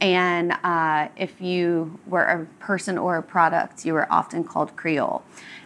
And 0.02 0.52
uh, 0.64 1.08
if 1.16 1.42
you 1.42 2.00
were 2.06 2.26
a 2.26 2.46
person 2.60 2.98
or 2.98 3.18
a 3.18 3.24
product, 3.24 3.86
you 3.86 3.94
were 3.94 4.12
often 4.12 4.44
called 4.44 4.76
Creole. 4.76 5.24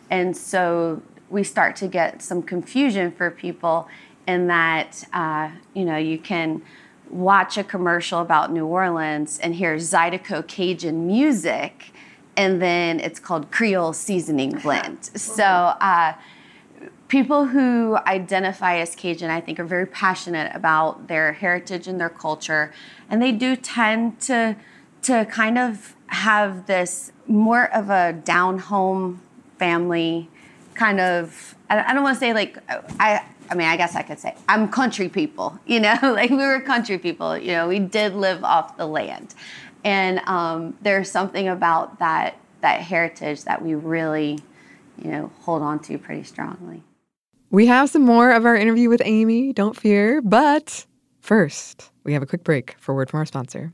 And 0.09 0.38
so 0.38 1.01
we 1.29 1.43
start 1.43 1.75
to 1.77 1.88
get 1.88 2.21
some 2.21 2.41
confusion 2.41 3.12
for 3.12 3.29
people 3.29 3.88
in 4.27 4.48
that, 4.48 5.03
uh, 5.13 5.50
you 5.74 5.86
know, 5.86 5.98
you 5.98 6.17
can 6.17 6.62
watch 7.09 7.57
a 7.57 7.63
commercial 7.63 8.19
about 8.19 8.51
New 8.51 8.65
Orleans 8.65 9.39
and 9.39 9.55
hear 9.55 9.75
Zydeco 9.77 10.48
Cajun 10.48 11.07
music, 11.07 11.91
and 12.38 12.62
then 12.62 13.00
it's 13.00 13.19
called 13.19 13.51
Creole 13.51 13.93
Seasoning 13.93 14.51
Blend. 14.51 15.09
So, 15.17 15.43
uh, 15.43 16.13
people 17.07 17.48
who 17.48 17.98
identify 18.05 18.77
as 18.77 18.95
Cajun, 18.95 19.29
I 19.29 19.41
think, 19.41 19.59
are 19.59 19.65
very 19.65 19.88
passionate 19.88 20.55
about 20.55 21.07
their 21.07 21.33
heritage 21.33 21.88
and 21.88 22.00
their 22.00 22.09
culture, 22.09 22.71
and 23.09 23.21
they 23.21 23.31
do 23.31 23.55
tend 23.55 24.19
to 24.21 24.55
to 25.01 25.25
kind 25.25 25.57
of 25.57 25.95
have 26.07 26.67
this 26.67 27.12
more 27.25 27.74
of 27.74 27.89
a 27.89 28.13
down 28.13 28.59
home 28.59 29.21
family 29.57 30.29
kind 30.79 31.00
of. 31.00 31.55
I 31.69 31.93
don't 31.93 32.01
want 32.01 32.15
to 32.15 32.19
say 32.19 32.33
like 32.33 32.57
I 33.00 33.24
I 33.51 33.55
mean, 33.55 33.67
I 33.67 33.77
guess 33.77 33.95
I 33.95 34.01
could 34.01 34.19
say 34.19 34.36
I'm 34.48 34.69
country 34.69 35.09
people, 35.09 35.59
you 35.65 35.79
know, 35.79 35.98
like 36.01 36.29
we 36.29 36.38
were 36.38 36.59
country 36.62 36.98
people, 36.98 37.38
you 37.38 37.51
know, 37.51 37.67
we 37.67 37.79
did 37.79 38.15
live 38.15 38.43
off 38.43 38.77
the 38.77 38.88
land. 38.88 39.36
And 39.83 40.19
um, 40.19 40.77
there's 40.81 41.12
something 41.12 41.48
about 41.48 42.00
that 42.00 42.38
that 42.62 42.81
heritage 42.81 43.43
that 43.43 43.62
we 43.62 43.75
really, 43.75 44.39
you 45.01 45.12
know, 45.12 45.31
hold 45.41 45.62
on 45.62 45.79
to 45.79 45.98
pretty 45.98 46.24
strongly. 46.24 46.83
We 47.51 47.67
have 47.67 47.89
some 47.89 48.03
more 48.03 48.31
of 48.31 48.45
our 48.45 48.55
interview 48.55 48.89
with 48.89 49.01
Amy, 49.05 49.53
don't 49.53 49.75
fear, 49.75 50.21
but 50.21 50.86
first, 51.21 51.89
we 52.03 52.13
have 52.13 52.21
a 52.21 52.25
quick 52.25 52.43
break 52.43 52.75
for 52.79 52.93
word 52.93 53.09
from 53.09 53.19
our 53.19 53.25
sponsor. 53.25 53.74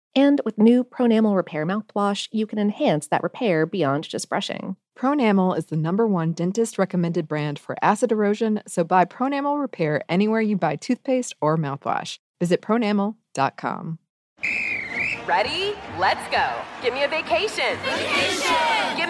And 0.15 0.41
with 0.43 0.57
new 0.57 0.83
Pronamel 0.83 1.35
Repair 1.35 1.65
mouthwash, 1.65 2.27
you 2.31 2.45
can 2.45 2.59
enhance 2.59 3.07
that 3.07 3.23
repair 3.23 3.65
beyond 3.65 4.03
just 4.03 4.27
brushing. 4.29 4.75
Pronamel 4.97 5.57
is 5.57 5.65
the 5.65 5.77
number 5.77 6.05
one 6.05 6.33
dentist 6.33 6.77
recommended 6.77 7.27
brand 7.27 7.57
for 7.57 7.75
acid 7.81 8.11
erosion, 8.11 8.61
so 8.67 8.83
buy 8.83 9.05
Pronamel 9.05 9.59
Repair 9.59 10.03
anywhere 10.09 10.41
you 10.41 10.57
buy 10.57 10.75
toothpaste 10.75 11.33
or 11.41 11.57
mouthwash. 11.57 12.19
Visit 12.39 12.61
pronamel.com. 12.61 13.99
Ready? 15.25 15.73
Let's 15.97 16.29
go. 16.31 16.55
Give 16.83 16.93
me 16.93 17.03
a 17.03 17.07
vacation. 17.07 17.77
Vacation. 17.83 18.80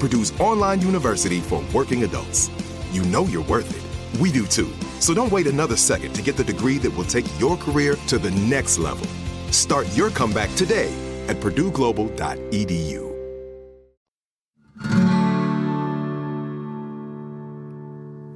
Purdue's 0.00 0.32
online 0.40 0.80
university 0.80 1.40
for 1.40 1.62
working 1.74 2.04
adults. 2.04 2.50
You 2.90 3.04
know 3.04 3.24
you're 3.26 3.44
worth 3.44 3.70
it. 3.70 4.20
We 4.20 4.32
do 4.32 4.46
too. 4.46 4.72
So 4.98 5.14
don't 5.14 5.30
wait 5.30 5.46
another 5.46 5.76
second 5.76 6.14
to 6.14 6.22
get 6.22 6.36
the 6.36 6.44
degree 6.44 6.78
that 6.78 6.90
will 6.90 7.04
take 7.04 7.26
your 7.38 7.56
career 7.56 7.94
to 8.08 8.18
the 8.18 8.30
next 8.30 8.78
level. 8.78 9.06
Start 9.52 9.86
your 9.96 10.10
comeback 10.10 10.52
today 10.54 10.92
at 11.28 11.36
purdueglobal.edu. 11.36 13.10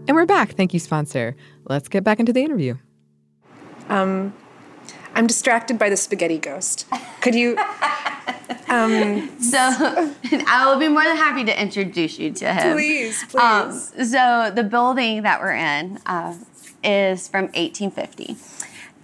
And 0.06 0.14
we're 0.14 0.26
back. 0.26 0.52
Thank 0.52 0.74
you, 0.74 0.80
sponsor. 0.80 1.34
Let's 1.64 1.88
get 1.88 2.04
back 2.04 2.20
into 2.20 2.32
the 2.32 2.42
interview. 2.42 2.74
Um, 3.88 4.34
I'm 5.14 5.26
distracted 5.26 5.78
by 5.78 5.88
the 5.88 5.96
spaghetti 5.96 6.38
ghost. 6.38 6.86
Could 7.20 7.34
you? 7.34 7.56
Um, 8.74 9.40
so 9.40 9.58
I 9.60 10.66
will 10.66 10.78
be 10.78 10.88
more 10.88 11.04
than 11.04 11.16
happy 11.16 11.44
to 11.44 11.60
introduce 11.60 12.18
you 12.18 12.32
to 12.32 12.52
him. 12.52 12.74
Please, 12.74 13.24
please. 13.24 13.40
Um, 13.40 13.72
so 14.04 14.52
the 14.54 14.64
building 14.64 15.22
that 15.22 15.40
we're 15.40 15.54
in 15.54 15.98
uh, 16.06 16.34
is 16.82 17.28
from 17.28 17.44
1850. 17.44 18.36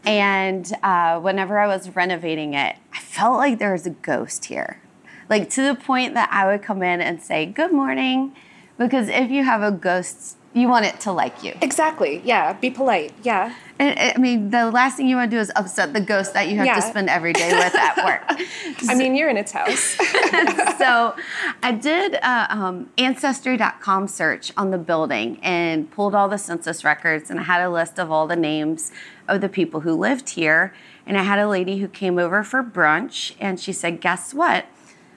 And 0.04 0.72
uh, 0.82 1.20
whenever 1.20 1.58
I 1.58 1.66
was 1.66 1.94
renovating 1.94 2.54
it, 2.54 2.76
I 2.92 2.98
felt 2.98 3.36
like 3.36 3.58
there 3.58 3.72
was 3.72 3.86
a 3.86 3.90
ghost 3.90 4.46
here. 4.46 4.80
Like 5.28 5.50
to 5.50 5.62
the 5.62 5.74
point 5.74 6.14
that 6.14 6.30
I 6.32 6.46
would 6.46 6.62
come 6.62 6.82
in 6.82 7.00
and 7.00 7.22
say, 7.22 7.46
Good 7.46 7.72
morning. 7.72 8.34
Because 8.78 9.08
if 9.08 9.30
you 9.30 9.44
have 9.44 9.62
a 9.62 9.70
ghost 9.70 10.38
you 10.52 10.68
want 10.68 10.84
it 10.84 10.98
to 11.00 11.12
like 11.12 11.44
you. 11.44 11.56
Exactly. 11.62 12.20
Yeah. 12.24 12.52
Be 12.54 12.70
polite. 12.70 13.12
Yeah. 13.22 13.54
And, 13.78 13.98
I 13.98 14.18
mean, 14.18 14.50
the 14.50 14.70
last 14.70 14.96
thing 14.96 15.06
you 15.08 15.16
want 15.16 15.30
to 15.30 15.36
do 15.36 15.40
is 15.40 15.50
upset 15.56 15.92
the 15.92 16.00
ghost 16.00 16.34
that 16.34 16.48
you 16.48 16.56
have 16.56 16.66
Yeah. 16.66 16.74
to 16.74 16.82
spend 16.82 17.08
every 17.08 17.32
day 17.32 17.52
with 17.52 17.74
at 17.74 17.96
work. 18.04 18.22
I 18.88 18.94
mean, 18.94 19.14
you're 19.14 19.28
in 19.30 19.36
its 19.36 19.52
house. 19.52 19.80
so 20.78 21.14
I 21.62 21.72
did 21.72 22.16
um, 22.22 22.90
Ancestry.com 22.98 24.08
search 24.08 24.52
on 24.56 24.70
the 24.70 24.78
building 24.78 25.38
and 25.42 25.90
pulled 25.90 26.14
all 26.14 26.28
the 26.28 26.36
census 26.38 26.84
records, 26.84 27.30
and 27.30 27.40
I 27.40 27.44
had 27.44 27.62
a 27.62 27.70
list 27.70 27.98
of 27.98 28.10
all 28.10 28.26
the 28.26 28.36
names 28.36 28.90
of 29.28 29.40
the 29.40 29.48
people 29.48 29.80
who 29.80 29.94
lived 29.94 30.30
here. 30.30 30.74
And 31.06 31.16
I 31.16 31.22
had 31.22 31.38
a 31.38 31.48
lady 31.48 31.78
who 31.78 31.88
came 31.88 32.18
over 32.18 32.42
for 32.42 32.62
brunch, 32.62 33.34
and 33.40 33.58
she 33.58 33.72
said, 33.72 34.00
Guess 34.00 34.34
what? 34.34 34.66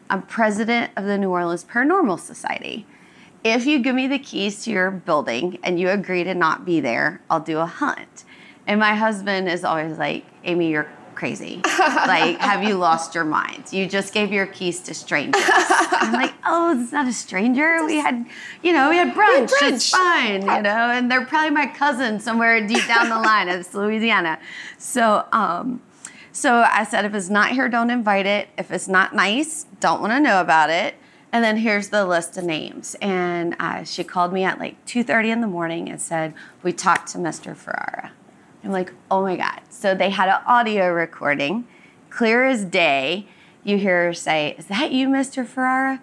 I'm 0.09 0.21
president 0.21 0.91
of 0.95 1.05
the 1.05 1.17
New 1.17 1.29
Orleans 1.31 1.63
Paranormal 1.65 2.19
Society. 2.19 2.85
If 3.43 3.65
you 3.65 3.79
give 3.79 3.95
me 3.95 4.07
the 4.07 4.19
keys 4.19 4.63
to 4.63 4.71
your 4.71 4.89
building 4.91 5.59
and 5.63 5.79
you 5.79 5.89
agree 5.89 6.23
to 6.23 6.33
not 6.33 6.65
be 6.65 6.79
there, 6.79 7.21
I'll 7.29 7.41
do 7.41 7.59
a 7.59 7.65
hunt. 7.65 8.23
And 8.65 8.79
my 8.79 8.95
husband 8.95 9.49
is 9.49 9.65
always 9.65 9.97
like, 9.97 10.25
Amy, 10.45 10.69
you're 10.69 10.87
crazy. 11.13 11.61
like, 11.79 12.37
have 12.39 12.63
you 12.63 12.75
lost 12.75 13.13
your 13.15 13.23
mind? 13.23 13.71
You 13.71 13.87
just 13.87 14.13
gave 14.13 14.31
your 14.31 14.45
keys 14.47 14.79
to 14.81 14.93
strangers. 14.93 15.43
I'm 15.45 16.13
like, 16.21 16.33
oh, 16.45 16.79
it's 16.79 16.91
not 16.91 17.07
a 17.07 17.13
stranger. 17.13 17.85
We 17.85 17.97
had, 17.97 18.25
you 18.61 18.73
know, 18.73 18.89
we 18.89 18.97
had 18.97 19.13
brunch. 19.13 19.51
It's 19.61 19.89
fine, 19.89 20.41
you 20.41 20.61
know, 20.61 20.89
and 20.89 21.11
they're 21.11 21.25
probably 21.25 21.51
my 21.51 21.67
cousin 21.67 22.19
somewhere 22.19 22.65
deep 22.65 22.85
down 22.87 23.09
the 23.09 23.19
line. 23.19 23.49
It's 23.49 23.73
Louisiana. 23.73 24.39
So, 24.77 25.25
um, 25.31 25.81
so 26.31 26.65
I 26.67 26.83
said, 26.83 27.05
if 27.05 27.13
it's 27.13 27.29
not 27.29 27.51
here, 27.51 27.69
don't 27.69 27.89
invite 27.89 28.25
it. 28.25 28.47
If 28.57 28.71
it's 28.71 28.87
not 28.87 29.13
nice, 29.13 29.65
don't 29.79 30.01
want 30.01 30.13
to 30.13 30.19
know 30.19 30.41
about 30.41 30.69
it. 30.69 30.95
And 31.33 31.43
then 31.43 31.57
here's 31.57 31.89
the 31.89 32.05
list 32.05 32.37
of 32.37 32.43
names. 32.43 32.95
And 33.01 33.55
uh, 33.59 33.83
she 33.83 34.03
called 34.03 34.31
me 34.31 34.43
at 34.43 34.59
like 34.59 34.85
2:30 34.85 35.29
in 35.29 35.41
the 35.41 35.47
morning 35.47 35.89
and 35.89 35.99
said, 35.99 36.35
"We 36.61 36.71
talked 36.71 37.07
to 37.09 37.17
Mr. 37.17 37.55
Ferrara." 37.55 38.11
I'm 38.63 38.71
like, 38.71 38.93
"Oh 39.09 39.23
my 39.23 39.35
God!" 39.35 39.59
So 39.69 39.95
they 39.95 40.11
had 40.11 40.29
an 40.29 40.41
audio 40.45 40.93
recording, 40.93 41.67
clear 42.11 42.45
as 42.45 42.63
day. 42.63 43.25
You 43.63 43.79
hear 43.79 44.05
her 44.05 44.13
say, 44.13 44.55
"Is 44.59 44.67
that 44.67 44.91
you, 44.91 45.07
Mr. 45.09 45.43
Ferrara?" 45.45 45.99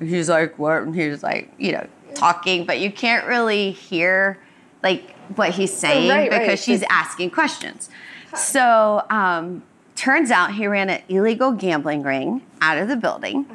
And 0.00 0.08
he's 0.08 0.28
like, 0.28 0.58
"What?" 0.58 0.82
And 0.82 0.94
he's 0.96 1.22
like, 1.22 1.52
you 1.58 1.70
know, 1.72 1.86
talking, 2.14 2.66
but 2.66 2.80
you 2.80 2.90
can't 2.90 3.24
really 3.28 3.70
hear 3.70 4.36
like 4.82 5.14
what 5.36 5.50
he's 5.50 5.72
saying 5.72 6.10
Right, 6.10 6.28
right. 6.28 6.40
because 6.40 6.62
she's 6.62 6.82
asking 6.90 7.30
questions. 7.30 7.88
So 8.34 9.06
um, 9.10 9.62
turns 9.94 10.32
out 10.32 10.54
he 10.54 10.66
ran 10.66 10.90
an 10.90 11.02
illegal 11.08 11.52
gambling 11.52 12.02
ring 12.02 12.42
out 12.60 12.78
of 12.78 12.88
the 12.88 12.96
building. 12.96 13.46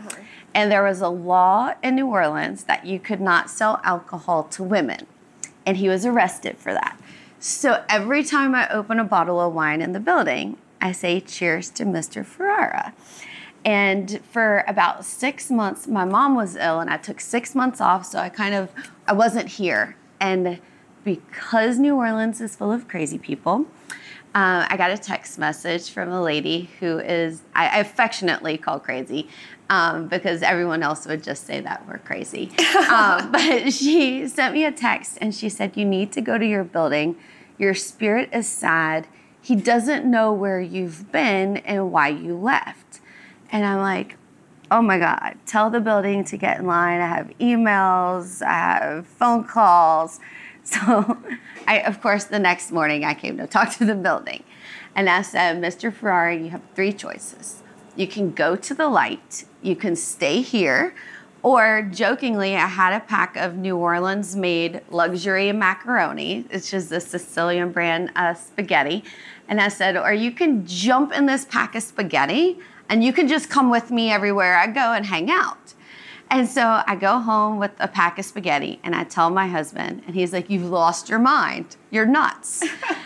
And 0.58 0.72
there 0.72 0.82
was 0.82 1.02
a 1.02 1.08
law 1.08 1.76
in 1.84 1.94
New 1.94 2.08
Orleans 2.08 2.64
that 2.64 2.84
you 2.84 3.00
could 3.00 3.22
not 3.22 3.48
sell 3.48 3.80
alcohol 3.84 4.46
to 4.46 4.64
women. 4.64 5.06
And 5.68 5.78
he 5.78 5.88
was 5.88 6.04
arrested 6.04 6.58
for 6.58 6.74
that. 6.74 7.00
So 7.40 7.84
every 7.88 8.24
time 8.24 8.56
I 8.56 8.68
open 8.70 9.00
a 9.00 9.04
bottle 9.04 9.40
of 9.40 9.54
wine 9.54 9.84
in 9.84 9.92
the 9.92 10.00
building, 10.00 10.58
I 10.82 10.94
say 10.94 11.20
cheers 11.20 11.70
to 11.70 11.86
Mr. 11.86 12.26
Ferrara. 12.26 12.96
And 13.64 14.20
for 14.32 14.64
about 14.68 15.06
six 15.06 15.52
months, 15.52 15.86
my 15.86 16.06
mom 16.06 16.34
was 16.34 16.56
ill 16.56 16.80
and 16.80 16.90
I 16.90 16.98
took 16.98 17.20
six 17.20 17.54
months 17.54 17.80
off. 17.80 18.08
So 18.08 18.18
I 18.18 18.30
kind 18.30 18.56
of, 18.56 18.72
I 19.08 19.14
wasn't 19.14 19.50
here. 19.50 19.96
And 20.20 20.60
because 21.04 21.78
New 21.78 21.98
Orleans 21.98 22.42
is 22.42 22.56
full 22.56 22.72
of 22.72 22.88
crazy 22.88 23.20
people, 23.20 23.68
uh, 24.34 24.66
I 24.70 24.76
got 24.78 24.92
a 24.92 24.98
text 24.98 25.38
message 25.40 25.90
from 25.90 26.10
a 26.10 26.22
lady 26.22 26.70
who 26.80 27.00
is, 27.00 27.42
I 27.56 27.68
I 27.68 27.78
affectionately 27.80 28.58
call 28.58 28.80
crazy 28.80 29.30
um, 29.70 30.08
because 30.08 30.42
everyone 30.42 30.84
else 30.84 31.06
would 31.06 31.24
just 31.24 31.46
say 31.46 31.60
that 31.62 31.88
we're 31.88 31.98
crazy. 32.00 32.52
um, 32.90 33.32
but 33.32 33.72
she 33.72 34.28
sent 34.28 34.54
me 34.54 34.66
a 34.66 34.72
text 34.72 35.18
and 35.22 35.34
she 35.34 35.50
said, 35.50 35.76
You 35.76 35.86
need 35.86 36.12
to 36.14 36.22
go 36.22 36.38
to 36.38 36.46
your 36.46 36.64
building. 36.64 37.18
Your 37.58 37.74
spirit 37.74 38.30
is 38.32 38.48
sad. 38.48 39.08
He 39.42 39.56
doesn't 39.56 40.10
know 40.10 40.32
where 40.32 40.62
you've 40.62 41.12
been 41.12 41.58
and 41.58 41.92
why 41.92 42.10
you 42.10 42.38
left. 42.38 43.02
And 43.52 43.66
I'm 43.66 43.80
like, 43.80 44.18
Oh 44.70 44.82
my 44.82 45.00
God, 45.00 45.38
tell 45.46 45.70
the 45.70 45.80
building 45.80 46.24
to 46.26 46.38
get 46.38 46.60
in 46.60 46.66
line. 46.66 47.00
I 47.00 47.08
have 47.08 47.32
emails, 47.40 48.42
I 48.42 48.54
have 48.54 49.08
phone 49.08 49.44
calls. 49.44 50.20
So, 50.68 51.18
I, 51.66 51.80
of 51.80 52.02
course, 52.02 52.26
the 52.26 52.40
next 52.40 52.74
morning 52.74 53.06
I 53.06 53.14
came 53.14 53.38
to 53.38 53.48
talk 53.48 53.72
to 53.76 53.86
the 53.86 53.96
building. 53.96 54.44
And 54.96 55.10
I 55.10 55.22
said, 55.22 55.62
Mr. 55.62 55.94
Ferrara, 55.94 56.36
you 56.36 56.50
have 56.50 56.62
three 56.76 56.92
choices. 56.92 57.64
You 57.98 58.08
can 58.08 58.32
go 58.32 58.56
to 58.56 58.74
the 58.74 58.88
light, 58.88 59.44
you 59.62 59.76
can 59.76 59.96
stay 59.96 60.42
here, 60.42 60.94
or 61.42 61.82
jokingly, 61.94 62.56
I 62.56 62.68
had 62.68 62.94
a 62.94 63.00
pack 63.00 63.36
of 63.38 63.56
New 63.56 63.78
Orleans 63.78 64.36
made 64.36 64.82
luxury 64.90 65.52
macaroni. 65.52 66.46
It's 66.50 66.70
just 66.70 66.90
the 66.90 67.00
Sicilian 67.00 67.72
brand 67.72 68.12
uh, 68.16 68.34
spaghetti. 68.34 69.04
And 69.48 69.60
I 69.60 69.70
said, 69.70 69.98
or 69.98 70.14
you 70.14 70.32
can 70.32 70.66
jump 70.66 71.12
in 71.12 71.26
this 71.26 71.46
pack 71.46 71.76
of 71.76 71.84
spaghetti 71.84 72.60
and 72.90 73.04
you 73.04 73.14
can 73.14 73.28
just 73.28 73.50
come 73.50 73.70
with 73.70 73.92
me 73.92 74.12
everywhere 74.12 74.58
I 74.58 74.68
go 74.68 74.94
and 74.94 75.06
hang 75.06 75.30
out. 75.30 75.74
And 76.30 76.48
so 76.48 76.84
I 76.86 76.96
go 76.96 77.20
home 77.20 77.58
with 77.58 77.72
a 77.80 77.88
pack 77.88 78.20
of 78.20 78.26
spaghetti 78.26 78.80
and 78.84 78.94
I 78.94 79.06
tell 79.06 79.30
my 79.30 79.48
husband, 79.48 80.04
and 80.06 80.16
he's 80.16 80.34
like, 80.34 80.50
You've 80.50 80.70
lost 80.70 81.10
your 81.10 81.20
mind. 81.20 81.78
You're 81.90 82.06
nuts. 82.06 82.64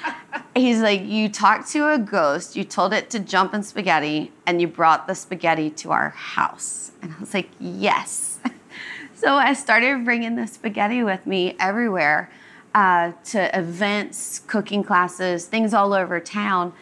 he's 0.55 0.79
like, 0.79 1.03
You 1.03 1.29
talked 1.29 1.69
to 1.71 1.93
a 1.93 1.99
ghost, 1.99 2.55
you 2.55 2.63
told 2.63 2.93
it 2.93 3.09
to 3.11 3.19
jump 3.19 3.53
in 3.53 3.63
spaghetti, 3.63 4.31
and 4.45 4.59
you 4.59 4.67
brought 4.67 5.07
the 5.07 5.13
spaghetti 5.13 5.69
to 5.69 5.91
our 5.91 6.09
house. 6.09 6.91
And 7.01 7.13
I 7.13 7.19
was 7.19 7.33
like, 7.33 7.49
Yes. 7.59 8.39
so 9.15 9.35
I 9.35 9.53
started 9.53 10.03
bringing 10.03 10.35
the 10.35 10.47
spaghetti 10.47 11.03
with 11.03 11.27
me 11.27 11.55
everywhere 11.59 12.31
uh, 12.73 13.11
to 13.25 13.57
events, 13.57 14.39
cooking 14.39 14.83
classes, 14.83 15.45
things 15.45 15.73
all 15.73 15.93
over 15.93 16.19
town. 16.19 16.73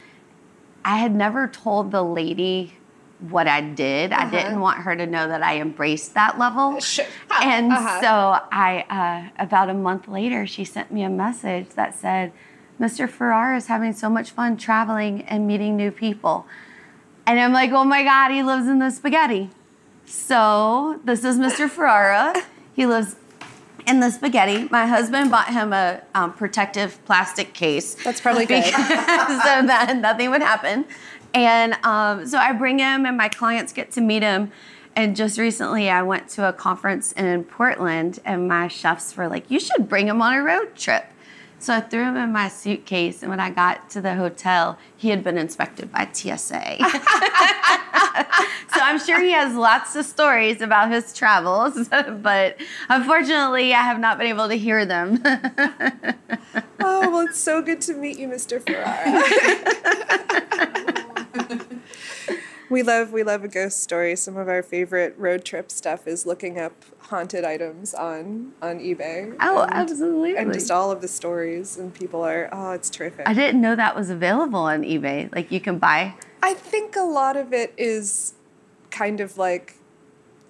I 0.86 0.98
had 0.98 1.14
never 1.14 1.48
told 1.48 1.92
the 1.92 2.04
lady 2.04 2.79
what 3.20 3.48
I 3.48 3.60
did. 3.62 4.14
I 4.14 4.22
Uh-huh. 4.24 4.30
didn't 4.32 4.60
want 4.62 4.80
her 4.80 4.96
to 4.96 5.06
know 5.06 5.28
that 5.28 5.44
I 5.44 5.60
embraced 5.60 6.14
that 6.14 6.40
level. 6.40 6.80
Sure. 6.82 7.06
And 7.42 7.72
Uh-huh. 7.74 8.02
so 8.02 8.48
I, 8.52 8.86
uh, 8.90 9.44
about 9.44 9.70
a 9.70 9.74
month 9.74 10.08
later, 10.08 10.48
she 10.48 10.64
sent 10.64 10.92
me 10.92 11.04
a 11.04 11.10
message 11.10 11.70
that 11.76 11.94
said, 11.96 12.32
Mr. 12.80 13.10
Ferrara 13.10 13.58
is 13.58 13.68
having 13.68 13.92
so 13.92 14.10
much 14.10 14.32
fun 14.32 14.56
traveling 14.56 15.24
and 15.24 15.46
meeting 15.46 15.76
new 15.76 15.92
people. 15.92 16.46
And 17.28 17.38
I'm 17.40 17.52
like, 17.52 17.72
oh 17.72 17.84
my 17.84 18.04
God, 18.04 18.32
he 18.32 18.42
lives 18.42 18.68
in 18.68 18.80
the 18.80 18.90
spaghetti. 18.90 19.50
So 20.06 21.00
this 21.04 21.24
is 21.24 21.38
Mr. 21.38 21.70
Ferrara. 21.76 22.34
He 22.74 22.86
lives 22.86 23.18
in 23.86 24.00
the 24.00 24.10
spaghetti. 24.12 24.68
My 24.72 24.86
husband 24.88 25.30
bought 25.30 25.50
him 25.50 25.74
a 25.74 26.02
um, 26.16 26.34
protective 26.34 27.04
plastic 27.06 27.54
case. 27.54 27.96
That's 28.04 28.22
probably 28.22 28.46
good. 28.54 28.64
so 28.64 28.74
that 28.74 29.98
nothing 30.02 30.30
would 30.32 30.42
happen. 30.42 30.86
And 31.34 31.74
um, 31.84 32.26
so 32.28 32.38
I 32.38 32.54
bring 32.54 32.80
him, 32.80 33.06
and 33.06 33.18
my 33.18 33.30
clients 33.30 33.74
get 33.74 33.92
to 33.92 34.02
meet 34.02 34.24
him. 34.24 34.52
And 34.96 35.16
just 35.16 35.38
recently, 35.38 35.90
I 35.90 36.02
went 36.02 36.28
to 36.30 36.50
a 36.50 36.54
conference 36.54 37.12
in 37.14 37.44
Portland, 37.44 38.20
and 38.26 38.48
my 38.48 38.68
chefs 38.68 39.16
were 39.16 39.28
like, 39.28 39.50
You 39.50 39.60
should 39.60 39.88
bring 39.88 40.08
him 40.08 40.22
on 40.22 40.34
a 40.34 40.44
road 40.44 40.76
trip. 40.76 41.06
So 41.62 41.74
I 41.74 41.82
threw 41.82 42.04
him 42.04 42.16
in 42.16 42.32
my 42.32 42.48
suitcase, 42.48 43.22
and 43.22 43.30
when 43.30 43.42
I 43.42 43.50
got 43.50 43.90
to 43.92 44.00
the 44.00 44.16
hotel, 44.16 44.78
he 44.96 45.10
had 45.10 45.26
been 45.26 45.38
inspected 45.38 45.92
by 45.92 46.08
TSA. 46.12 46.78
so 48.74 48.80
I'm 48.82 48.98
sure 48.98 49.22
he 49.22 49.32
has 49.32 49.56
lots 49.56 49.94
of 49.98 50.06
stories 50.06 50.62
about 50.62 50.90
his 50.90 51.14
travels, 51.14 51.90
but 52.22 52.56
unfortunately, 52.88 53.74
I 53.74 53.82
have 53.82 54.00
not 54.00 54.18
been 54.18 54.28
able 54.28 54.48
to 54.48 54.56
hear 54.56 54.86
them. 54.86 55.22
oh, 56.80 57.10
well, 57.12 57.28
it's 57.28 57.40
so 57.40 57.62
good 57.62 57.82
to 57.82 57.94
meet 57.94 58.18
you, 58.18 58.30
Mr. 58.30 58.66
Ferrara. 58.66 59.24
We 62.70 62.84
love 62.84 63.12
we 63.12 63.24
love 63.24 63.44
a 63.44 63.48
ghost 63.48 63.82
story. 63.82 64.16
Some 64.16 64.38
of 64.38 64.48
our 64.48 64.62
favorite 64.64 65.16
road 65.18 65.44
trip 65.46 65.72
stuff 65.72 66.08
is 66.08 66.26
looking 66.26 66.60
up 66.60 66.74
haunted 67.00 67.44
items 67.44 67.94
on 67.94 68.54
on 68.62 68.80
eBay. 68.80 69.36
Oh, 69.40 69.64
and, 69.64 69.74
absolutely. 69.74 70.38
And 70.38 70.54
just 70.54 70.70
all 70.72 70.92
of 70.92 71.02
the 71.02 71.08
stories 71.08 71.78
and 71.78 71.94
people 71.94 72.22
are 72.24 72.50
oh, 72.52 72.72
it's 72.72 72.90
terrific. 72.90 73.28
I 73.28 73.34
didn't 73.34 73.62
know 73.62 73.76
that 73.76 73.96
was 73.96 74.10
available 74.10 74.60
on 74.60 74.84
eBay. 74.84 75.34
Like 75.34 75.52
you 75.52 75.60
can 75.60 75.80
buy. 75.80 76.16
I 76.42 76.54
think 76.54 76.96
a 76.96 77.02
lot 77.04 77.36
of 77.36 77.54
it 77.54 77.74
is 77.78 78.34
kind 78.92 79.20
of 79.20 79.38
like 79.38 79.76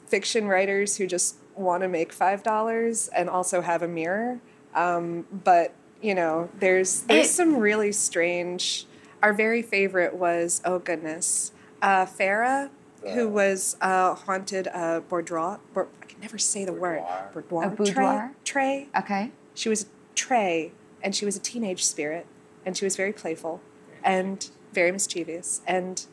fiction 0.07 0.47
writers 0.47 0.97
who 0.97 1.07
just 1.07 1.37
want 1.55 1.83
to 1.83 1.87
make 1.87 2.11
five 2.13 2.43
dollars 2.43 3.09
and 3.09 3.29
also 3.29 3.61
have 3.61 3.81
a 3.81 3.87
mirror. 3.87 4.39
Um, 4.75 5.25
but 5.31 5.73
you 6.01 6.15
know, 6.15 6.49
there's 6.59 7.01
there's 7.01 7.27
It- 7.27 7.31
some 7.31 7.57
really 7.57 7.91
strange. 7.91 8.85
Our 9.21 9.33
very 9.33 9.61
favorite 9.61 10.15
was 10.15 10.61
oh 10.63 10.79
goodness, 10.79 11.51
uh, 11.81 12.05
Farah, 12.05 12.69
who 13.13 13.27
was 13.27 13.77
a 13.81 14.13
haunted 14.13 14.67
uh, 14.73 14.99
boudoir. 15.01 15.59
Bour- 15.73 15.87
I 16.01 16.05
can 16.05 16.19
never 16.21 16.37
say 16.37 16.65
the 16.65 16.73
word. 16.73 17.03
Boudoir. 17.33 17.63
A 17.65 17.69
boudoir? 17.69 18.33
Tray. 18.43 18.87
Tray. 18.93 19.01
Okay. 19.01 19.31
She 19.53 19.69
was 19.69 19.83
a 19.83 19.85
tray, 20.15 20.71
and 21.01 21.15
she 21.15 21.25
was 21.25 21.35
a 21.35 21.39
teenage 21.39 21.83
spirit, 21.83 22.25
and 22.65 22.75
she 22.77 22.85
was 22.85 22.95
very 22.95 23.13
playful, 23.13 23.61
and 24.03 24.49
very 24.73 24.91
mischievous, 24.91 25.61
and 25.65 26.05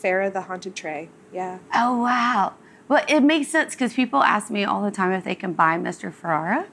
Farah 0.00 0.32
the 0.32 0.42
haunted 0.42 0.74
tray. 0.74 1.08
Yeah. 1.32 1.58
Oh 1.74 1.98
wow. 1.98 2.54
Well, 2.88 3.04
it 3.08 3.20
makes 3.22 3.48
sense 3.48 3.74
because 3.74 3.94
people 3.94 4.22
ask 4.22 4.50
me 4.50 4.64
all 4.64 4.82
the 4.82 4.90
time 4.90 5.12
if 5.12 5.24
they 5.24 5.34
can 5.34 5.52
buy 5.52 5.78
Mr. 5.78 6.12
Ferrara. 6.12 6.66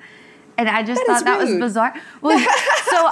And 0.59 0.67
I 0.67 0.83
just 0.83 1.01
That 1.07 1.23
thought 1.23 1.23
that 1.25 1.39
was 1.39 1.57
bizarre. 1.57 1.93
Well, 2.19 2.37
so 2.37 2.45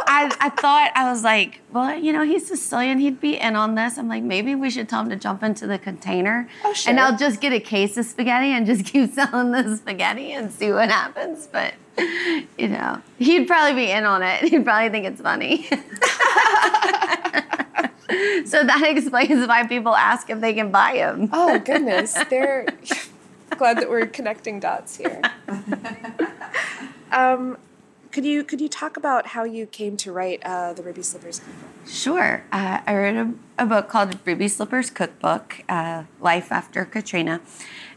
I, 0.06 0.30
I 0.42 0.50
thought, 0.50 0.92
I 0.96 1.10
was 1.10 1.24
like, 1.24 1.62
well, 1.72 1.98
you 1.98 2.12
know, 2.12 2.24
he's 2.24 2.46
Sicilian. 2.46 3.00
He'd 3.00 3.22
be 3.22 3.38
in 3.38 3.56
on 3.56 3.76
this. 3.76 3.98
I'm 3.98 4.10
like, 4.10 4.22
maybe 4.24 4.54
we 4.54 4.70
should 4.70 4.90
tell 4.90 5.02
him 5.02 5.10
to 5.12 5.16
jump 5.16 5.44
into 5.44 5.66
the 5.66 5.80
container. 5.80 6.50
Oh, 6.66 6.74
sure. 6.74 6.90
And 6.90 7.00
I'll 7.00 7.18
just 7.18 7.40
get 7.40 7.54
a 7.54 7.62
case 7.62 7.96
of 7.96 8.06
spaghetti 8.06 8.48
and 8.48 8.66
just 8.66 8.84
keep 8.92 9.14
selling 9.14 9.52
the 9.52 9.78
spaghetti 9.78 10.34
and 10.34 10.52
see 10.52 10.74
what 10.74 10.90
happens. 10.90 11.48
But, 11.48 11.76
you 12.58 12.68
know, 12.68 13.02
he'd 13.18 13.48
probably 13.48 13.82
be 13.82 13.92
in 13.92 14.04
on 14.04 14.24
it. 14.24 14.44
He'd 14.50 14.66
probably 14.66 14.90
think 14.90 15.06
it's 15.06 15.22
funny. 15.22 15.64
so 18.46 18.62
that 18.66 18.84
explains 18.86 19.48
why 19.48 19.66
people 19.68 19.96
ask 19.96 20.30
if 20.30 20.42
they 20.42 20.54
can 20.54 20.70
buy 20.70 20.96
him. 20.96 21.30
Oh 21.32 21.58
goodness, 21.60 22.14
they're 22.30 22.66
glad 23.58 23.78
that 23.78 23.90
we're 23.90 24.06
connecting 24.06 24.60
dots 24.60 24.98
here. 24.98 25.22
Um, 27.18 27.58
could 28.12 28.26
you 28.26 28.44
could 28.44 28.62
you 28.62 28.70
talk 28.70 28.96
about 28.98 29.28
how 29.28 29.44
you 29.44 29.66
came 29.66 29.98
to 29.98 30.12
write 30.12 30.42
uh, 30.44 30.74
the 30.74 30.84
Ruby 30.84 31.04
Slippers? 31.04 31.40
Cookbook? 31.40 31.88
Sure. 31.88 32.44
Uh, 32.52 32.80
I 32.86 32.96
wrote 32.96 33.16
a, 33.16 33.64
a 33.64 33.66
book 33.66 33.90
called 33.90 34.18
Ruby 34.26 34.48
Slippers 34.48 34.90
Cookbook 34.90 35.64
uh, 35.68 36.04
Life 36.20 36.52
After 36.52 36.86
Katrina. 36.86 37.42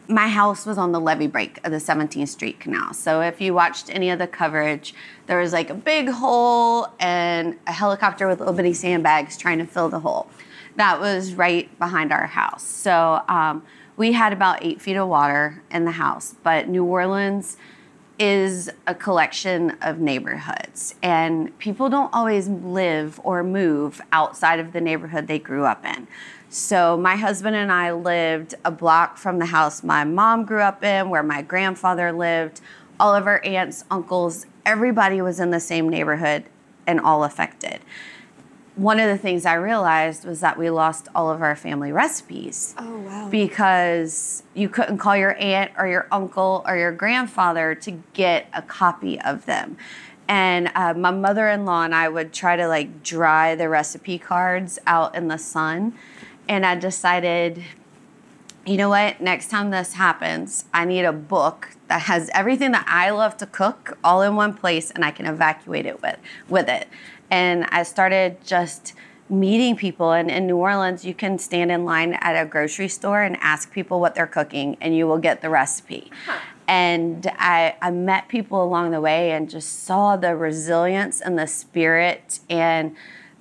My 0.09 0.27
house 0.27 0.67
was 0.67 0.77
on 0.77 0.91
the 0.91 1.01
levee 1.01 1.29
break 1.29 1.65
of 1.65 1.71
the 1.71 1.79
17th 1.79 2.29
Street 2.29 2.59
Canal. 2.59 2.95
So 2.95 3.21
if 3.21 3.41
you 3.41 3.55
watched 3.55 3.91
any 3.91 4.11
of 4.11 4.19
the 4.19 4.27
coverage, 4.27 4.93
there 5.27 5.39
was 5.39 5.53
like 5.53 5.71
a 5.71 5.75
big 5.75 6.09
hole 6.09 6.89
and 6.99 7.57
a 7.69 7.73
helicopter 7.73 8.27
with 8.27 8.41
little 8.41 8.55
bitty 8.55 8.73
sandbags 8.73 9.37
trying 9.37 9.59
to 9.59 9.67
fill 9.67 9.89
the 9.89 10.01
hole. 10.01 10.29
That 10.75 10.99
was 10.99 11.35
right 11.35 11.79
behind 11.79 12.11
our 12.11 12.27
house. 12.27 12.67
So 12.67 13.23
um, 13.29 13.63
we 13.97 14.13
had 14.13 14.33
about 14.33 14.65
eight 14.65 14.81
feet 14.81 14.97
of 14.97 15.07
water 15.07 15.63
in 15.71 15.85
the 15.85 15.93
house. 15.93 16.35
But 16.43 16.69
New 16.69 16.85
Orleans, 16.85 17.57
is 18.21 18.71
a 18.87 18.95
collection 18.95 19.71
of 19.81 19.99
neighborhoods, 19.99 20.95
and 21.03 21.59
people 21.59 21.89
don't 21.89 22.13
always 22.13 22.49
live 22.49 23.19
or 23.25 23.43
move 23.43 23.99
outside 24.13 24.61
of 24.61 24.75
the 24.75 24.81
neighborhood 24.81 25.27
they 25.27 25.39
grew 25.39 25.65
up 25.65 25.87
in. 25.87 26.07
So, 26.51 26.99
my 26.99 27.17
husband 27.17 27.57
and 27.57 27.73
I 27.73 27.93
lived 27.93 28.55
a 28.63 28.71
block 28.71 29.17
from 29.17 29.39
the 29.39 29.47
house 29.47 29.83
my 29.83 30.05
mom 30.05 30.45
grew 30.45 30.61
up 30.61 30.85
in, 30.85 31.09
where 31.09 31.23
my 31.23 31.41
grandfather 31.41 32.13
lived. 32.13 32.61
All 32.99 33.15
of 33.15 33.27
our 33.27 33.43
aunts, 33.43 33.85
uncles, 33.91 34.45
everybody 34.67 35.23
was 35.23 35.41
in 35.41 35.51
the 35.51 35.61
same 35.61 35.89
neighborhood 35.89 36.45
and 36.87 37.01
all 37.01 37.25
affected. 37.25 37.81
One 38.77 39.01
of 39.01 39.09
the 39.09 39.19
things 39.19 39.45
I 39.45 39.55
realized 39.55 40.25
was 40.25 40.41
that 40.41 40.57
we 40.57 40.71
lost 40.71 41.09
all 41.15 41.31
of 41.31 41.43
our 41.43 41.57
family 41.57 41.93
recipes 41.93 42.75
Oh 42.79 42.99
wow. 42.99 43.29
because 43.29 44.43
you 44.55 44.69
couldn't 44.69 44.99
call 44.99 45.17
your 45.17 45.37
aunt 45.39 45.73
or 45.77 45.87
your 45.87 46.07
uncle 46.11 46.65
or 46.67 46.77
your 46.77 46.93
grandfather 46.93 47.75
to 47.75 47.91
get 48.15 48.47
a 48.55 48.63
copy 48.63 49.21
of 49.21 49.45
them. 49.47 49.77
And 50.29 50.71
uh, 50.77 50.95
my 50.95 51.11
mother 51.11 51.49
in 51.49 51.65
law 51.65 51.83
and 51.83 51.95
I 51.95 52.09
would 52.09 52.33
try 52.33 52.55
to 52.57 52.69
like 52.69 53.03
dry 53.03 53.55
the 53.57 53.69
recipe 53.69 54.19
cards 54.19 54.79
out 54.87 55.15
in 55.17 55.27
the 55.29 55.39
sun. 55.39 55.95
And 56.49 56.65
I 56.65 56.77
decided, 56.77 57.65
you 58.65 58.77
know 58.77 58.89
what, 58.89 59.21
next 59.21 59.51
time 59.51 59.71
this 59.71 59.95
happens, 59.95 60.67
I 60.73 60.85
need 60.85 61.05
a 61.05 61.13
book 61.13 61.71
that 61.89 62.03
has 62.03 62.31
everything 62.33 62.71
that 62.71 62.85
I 62.89 63.11
love 63.11 63.37
to 63.39 63.47
cook 63.47 63.99
all 64.05 64.23
in 64.23 64.37
one 64.37 64.55
place 64.55 64.93
and 64.93 65.05
I 65.05 65.11
can 65.11 65.27
evacuate 65.27 65.85
it 65.87 66.01
with, 66.01 66.19
with 66.49 66.69
it. 66.69 66.87
And 67.31 67.67
I 67.71 67.83
started 67.85 68.45
just 68.45 68.95
meeting 69.29 69.77
people. 69.77 70.13
And 70.13 70.31
in 70.31 70.47
New 70.47 70.57
Orleans, 70.57 71.05
you 71.05 71.15
can 71.15 71.39
stand 71.39 71.71
in 71.71 71.85
line 71.85 72.15
at 72.15 72.41
a 72.41 72.47
grocery 72.47 72.89
store 72.89 73.23
and 73.23 73.37
ask 73.41 73.71
people 73.71 74.01
what 74.01 74.15
they're 74.15 74.27
cooking, 74.27 74.77
and 74.81 74.97
you 74.97 75.07
will 75.07 75.19
get 75.19 75.41
the 75.41 75.49
recipe. 75.51 76.11
And 76.67 77.31
I, 77.39 77.77
I 77.83 77.91
met 77.91 78.29
people 78.29 78.63
along 78.63 78.93
the 78.93 79.01
way 79.01 79.33
and 79.33 79.51
just 79.51 79.85
saw 79.85 80.17
the 80.17 80.37
resilience 80.37 81.21
and 81.21 81.39
the 81.39 81.47
spirit 81.47 82.41
and 82.49 82.95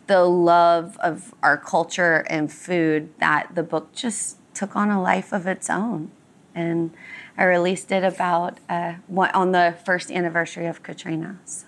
the 0.07 0.23
love 0.23 0.97
of 0.97 1.35
our 1.43 1.55
culture 1.55 2.25
and 2.27 2.51
food 2.51 3.09
that 3.19 3.53
the 3.53 3.61
book 3.61 3.93
just 3.93 4.37
took 4.55 4.75
on 4.75 4.89
a 4.89 4.99
life 4.99 5.31
of 5.31 5.45
its 5.45 5.69
own. 5.69 6.09
And 6.55 6.91
I 7.37 7.43
released 7.43 7.91
it 7.91 8.03
about 8.03 8.57
uh, 8.67 8.95
on 9.15 9.51
the 9.51 9.75
first 9.85 10.09
anniversary 10.11 10.65
of 10.65 10.81
Katrina. 10.81 11.39
So. 11.45 11.67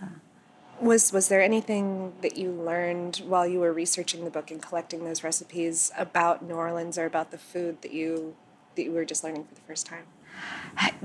Was 0.82 1.14
was 1.14 1.28
there 1.28 1.42
anything 1.42 2.14
that 2.22 2.38
you 2.38 2.52
learned 2.52 3.22
while 3.28 3.46
you 3.46 3.60
were 3.60 3.72
researching 3.72 4.26
the 4.26 4.32
book 4.32 4.50
and 4.50 4.62
collecting 4.62 5.04
those 5.06 5.24
recipes 5.24 5.92
about 5.98 6.44
New 6.44 6.56
Orleans 6.56 6.98
or 6.98 7.06
about 7.06 7.32
the 7.32 7.38
food 7.38 7.82
that 7.84 7.94
you 7.94 8.36
that 8.76 8.84
you 8.84 8.92
were 8.92 9.06
just 9.06 9.24
learning 9.24 9.44
for 9.46 9.56
the 9.56 9.62
first 9.62 9.86
time? 9.86 10.06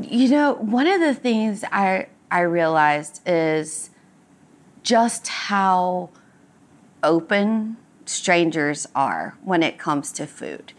You 0.01 0.29
know, 0.29 0.55
one 0.55 0.87
of 0.87 1.01
the 1.01 1.15
things 1.15 1.65
I 1.71 2.07
I 2.31 2.41
realized 2.41 3.21
is 3.27 3.91
just 4.83 5.29
how 5.29 6.11
open 7.03 7.77
strangers 8.05 8.87
are 8.95 9.37
when 9.43 9.62
it 9.62 9.79
comes 9.79 10.12
to 10.12 10.27
food. 10.27 10.73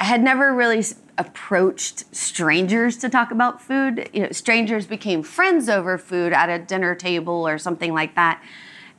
I 0.00 0.04
had 0.04 0.22
never 0.22 0.54
really 0.54 0.82
approached 1.18 2.14
strangers 2.14 2.96
to 2.98 3.08
talk 3.08 3.30
about 3.30 3.60
food. 3.60 4.08
You 4.12 4.24
know, 4.24 4.32
strangers 4.32 4.86
became 4.86 5.22
friends 5.22 5.68
over 5.68 5.98
food 5.98 6.32
at 6.32 6.48
a 6.48 6.58
dinner 6.58 6.94
table 6.94 7.46
or 7.46 7.58
something 7.58 7.94
like 7.94 8.14
that. 8.14 8.42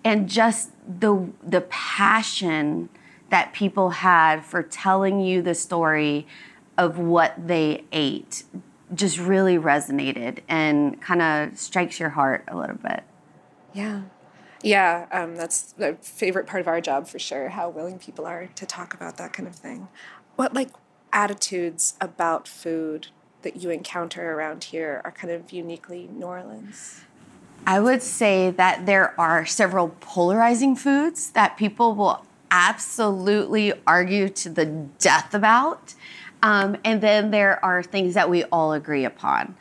And 0.04 0.30
just 0.30 0.72
the 0.88 1.30
the 1.44 1.62
passion 1.62 2.90
that 3.30 3.54
people 3.54 3.90
had 3.90 4.46
for 4.46 4.64
telling 4.64 5.20
you 5.20 5.42
the 5.42 5.54
story 5.54 6.26
of 6.78 6.98
what 6.98 7.34
they 7.48 7.84
ate 7.92 8.44
just 8.94 9.20
really 9.20 9.58
resonated 9.58 10.40
and 10.48 11.02
kind 11.02 11.22
of 11.22 11.58
strikes 11.58 12.00
your 12.00 12.10
heart 12.10 12.44
a 12.48 12.56
little 12.56 12.78
bit. 12.78 13.04
Yeah. 13.74 14.04
Yeah, 14.64 15.06
um, 15.12 15.36
that's 15.36 15.74
the 15.74 15.98
favorite 16.02 16.48
part 16.48 16.62
of 16.62 16.68
our 16.68 16.82
job 16.82 17.08
for 17.08 17.20
sure, 17.20 17.50
how 17.50 17.70
willing 17.70 18.00
people 18.00 18.26
are 18.26 18.48
to 18.56 18.66
talk 18.66 18.94
about 18.94 19.18
that 19.18 19.34
kind 19.34 19.48
of 19.48 19.56
thing. 19.56 19.88
What, 20.36 20.54
like, 20.54 20.70
attitudes 21.14 21.96
about 22.02 22.48
food 22.48 23.08
that 23.42 23.62
you 23.62 23.70
encounter 23.70 24.34
around 24.34 24.66
here 24.66 25.02
are 25.04 25.12
kind 25.12 25.32
of 25.32 25.52
uniquely 25.52 26.10
New 26.12 26.26
Orleans? 26.26 27.02
I 27.66 27.80
would 27.80 28.02
say 28.02 28.52
that 28.52 28.86
there 28.86 29.20
are 29.20 29.46
several 29.46 29.90
polarizing 30.00 30.76
foods 30.76 31.32
that 31.32 31.58
people 31.58 31.96
will 31.96 32.26
absolutely 32.50 33.74
argue 33.86 34.30
to 34.30 34.50
the 34.50 34.66
death 34.66 35.34
about. 35.34 35.94
Um, 36.42 36.78
and 36.84 37.02
then 37.02 37.32
there 37.32 37.64
are 37.64 37.84
things 37.84 38.14
that 38.14 38.30
we 38.30 38.44
all 38.46 38.74
agree 38.74 39.06
upon. 39.06 39.56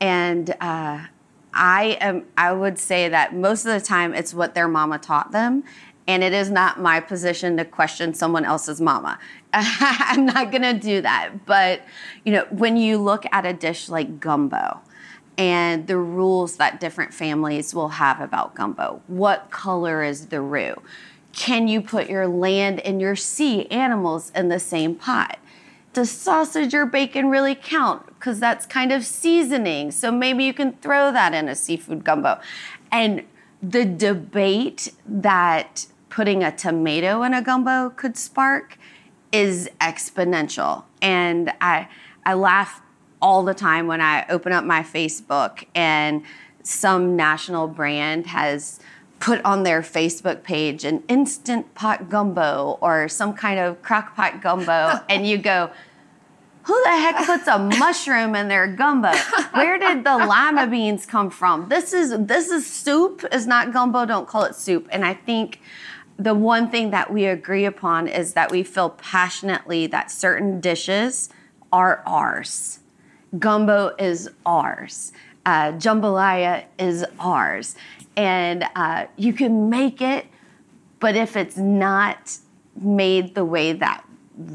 And 0.00 0.50
uh, 0.60 1.06
I 1.52 1.98
am 2.00 2.26
I 2.36 2.52
would 2.52 2.78
say 2.78 3.08
that 3.08 3.34
most 3.34 3.64
of 3.64 3.72
the 3.72 3.84
time 3.84 4.14
it's 4.14 4.32
what 4.32 4.54
their 4.54 4.68
mama 4.68 4.98
taught 4.98 5.32
them. 5.32 5.64
And 6.10 6.24
it 6.24 6.32
is 6.32 6.50
not 6.50 6.80
my 6.80 6.98
position 6.98 7.56
to 7.58 7.64
question 7.64 8.14
someone 8.14 8.44
else's 8.44 8.80
mama. 8.80 9.16
I'm 9.52 10.26
not 10.26 10.50
gonna 10.50 10.74
do 10.74 11.00
that. 11.02 11.46
But 11.46 11.82
you 12.24 12.32
know, 12.32 12.46
when 12.50 12.76
you 12.76 12.98
look 12.98 13.24
at 13.30 13.46
a 13.46 13.52
dish 13.52 13.88
like 13.88 14.18
gumbo, 14.18 14.80
and 15.38 15.86
the 15.86 15.96
rules 15.96 16.56
that 16.56 16.80
different 16.80 17.14
families 17.14 17.72
will 17.72 17.90
have 17.90 18.20
about 18.20 18.56
gumbo. 18.56 19.00
What 19.06 19.50
color 19.50 20.02
is 20.02 20.26
the 20.26 20.40
roux? 20.40 20.82
Can 21.32 21.68
you 21.68 21.80
put 21.80 22.10
your 22.10 22.26
land 22.26 22.80
and 22.80 23.00
your 23.00 23.16
sea 23.16 23.66
animals 23.70 24.32
in 24.34 24.48
the 24.48 24.58
same 24.58 24.96
pot? 24.96 25.38
Does 25.92 26.10
sausage 26.10 26.74
or 26.74 26.84
bacon 26.84 27.30
really 27.30 27.54
count? 27.54 28.04
Because 28.06 28.40
that's 28.40 28.66
kind 28.66 28.90
of 28.92 29.06
seasoning. 29.06 29.92
So 29.92 30.10
maybe 30.10 30.44
you 30.44 30.52
can 30.52 30.72
throw 30.74 31.12
that 31.12 31.32
in 31.32 31.48
a 31.48 31.54
seafood 31.54 32.04
gumbo. 32.04 32.40
And 32.92 33.22
the 33.62 33.84
debate 33.84 34.92
that 35.06 35.86
putting 36.10 36.44
a 36.44 36.54
tomato 36.54 37.22
in 37.22 37.32
a 37.32 37.40
gumbo 37.40 37.90
could 37.90 38.16
spark 38.16 38.76
is 39.32 39.70
exponential. 39.80 40.84
And 41.00 41.52
I, 41.60 41.88
I 42.26 42.34
laugh 42.34 42.82
all 43.22 43.44
the 43.44 43.54
time 43.54 43.86
when 43.86 44.00
I 44.00 44.26
open 44.28 44.52
up 44.52 44.64
my 44.64 44.82
Facebook 44.82 45.64
and 45.74 46.22
some 46.62 47.16
national 47.16 47.68
brand 47.68 48.26
has 48.26 48.80
put 49.18 49.42
on 49.44 49.62
their 49.62 49.82
Facebook 49.82 50.42
page 50.42 50.84
an 50.84 51.02
instant 51.06 51.74
pot 51.74 52.08
gumbo 52.08 52.78
or 52.80 53.08
some 53.08 53.34
kind 53.34 53.60
of 53.60 53.80
crock 53.82 54.16
pot 54.16 54.40
gumbo, 54.40 54.98
and 55.08 55.26
you 55.26 55.38
go, 55.38 55.70
who 56.64 56.82
the 56.84 56.90
heck 56.90 57.26
puts 57.26 57.46
a 57.46 57.58
mushroom 57.58 58.34
in 58.34 58.48
their 58.48 58.66
gumbo? 58.66 59.12
Where 59.52 59.78
did 59.78 60.04
the 60.04 60.16
lima 60.16 60.66
beans 60.66 61.06
come 61.06 61.30
from? 61.30 61.68
This 61.68 61.92
is 61.92 62.14
this 62.18 62.48
is 62.48 62.66
soup, 62.66 63.24
is 63.32 63.46
not 63.46 63.72
gumbo. 63.72 64.04
Don't 64.04 64.28
call 64.28 64.44
it 64.44 64.54
soup. 64.54 64.86
And 64.90 65.04
I 65.04 65.14
think 65.14 65.60
the 66.20 66.34
one 66.34 66.70
thing 66.70 66.90
that 66.90 67.10
we 67.10 67.24
agree 67.24 67.64
upon 67.64 68.06
is 68.06 68.34
that 68.34 68.50
we 68.50 68.62
feel 68.62 68.90
passionately 68.90 69.86
that 69.86 70.10
certain 70.10 70.60
dishes 70.60 71.30
are 71.72 72.02
ours. 72.06 72.80
Gumbo 73.38 73.94
is 73.98 74.28
ours. 74.44 75.12
Uh, 75.46 75.72
jambalaya 75.72 76.64
is 76.78 77.06
ours. 77.18 77.74
And 78.16 78.66
uh, 78.76 79.06
you 79.16 79.32
can 79.32 79.70
make 79.70 80.02
it, 80.02 80.26
but 80.98 81.16
if 81.16 81.36
it's 81.36 81.56
not 81.56 82.36
made 82.76 83.34
the 83.34 83.44
way 83.44 83.72
that 83.72 84.04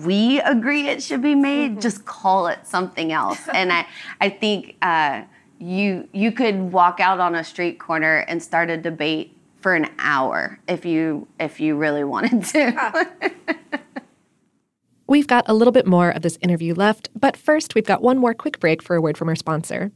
we 0.04 0.40
agree 0.42 0.88
it 0.88 1.02
should 1.02 1.24
be 1.24 1.34
made, 1.34 1.72
mm-hmm. 1.72 1.80
just 1.80 2.06
call 2.06 2.46
it 2.46 2.68
something 2.68 3.12
else. 3.12 3.48
and 3.54 3.74
I, 3.74 3.88
I 4.22 4.30
think 4.30 4.76
uh, 4.84 5.24
you 5.58 6.08
you 6.12 6.32
could 6.32 6.72
walk 6.72 7.00
out 7.00 7.20
on 7.20 7.34
a 7.34 7.44
street 7.44 7.80
corner 7.80 8.18
and 8.28 8.44
start 8.44 8.70
a 8.70 8.78
debate 8.78 9.35
for 9.66 9.74
an 9.74 9.90
hour 9.98 10.60
if 10.68 10.86
you 10.86 11.28
if 11.40 11.60
you 11.60 11.76
really 11.76 12.04
wanted 12.04 12.46
to. 12.46 13.08
We've 15.08 15.26
got 15.26 15.44
a 15.48 15.56
little 15.56 15.72
bit 15.72 15.88
more 15.88 16.12
of 16.12 16.22
this 16.22 16.38
interview 16.40 16.76
left, 16.76 17.10
but 17.20 17.36
first 17.36 17.74
we've 17.74 17.84
got 17.84 18.04
one 18.04 18.20
more 18.20 18.36
quick 18.36 18.60
break 18.60 18.84
for 18.84 18.96
a 18.96 19.02
word 19.02 19.18
from 19.18 19.28
our 19.28 19.36
sponsor. 19.36 19.92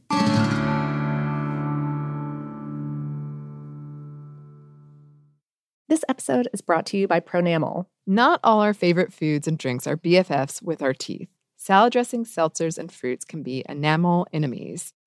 This 5.88 6.04
episode 6.08 6.48
is 6.52 6.62
brought 6.62 6.86
to 6.86 6.96
you 6.96 7.06
by 7.06 7.20
Pronamel. 7.20 7.86
Not 8.08 8.40
all 8.42 8.62
our 8.62 8.74
favorite 8.74 9.12
foods 9.12 9.46
and 9.46 9.56
drinks 9.56 9.86
are 9.86 9.96
BFFs 9.96 10.60
with 10.60 10.82
our 10.82 10.94
teeth. 10.94 11.28
Salad 11.56 11.92
dressings, 11.92 12.34
seltzers, 12.34 12.76
and 12.76 12.90
fruits 12.90 13.24
can 13.24 13.44
be 13.44 13.62
enamel 13.68 14.26
enemies. 14.32 14.94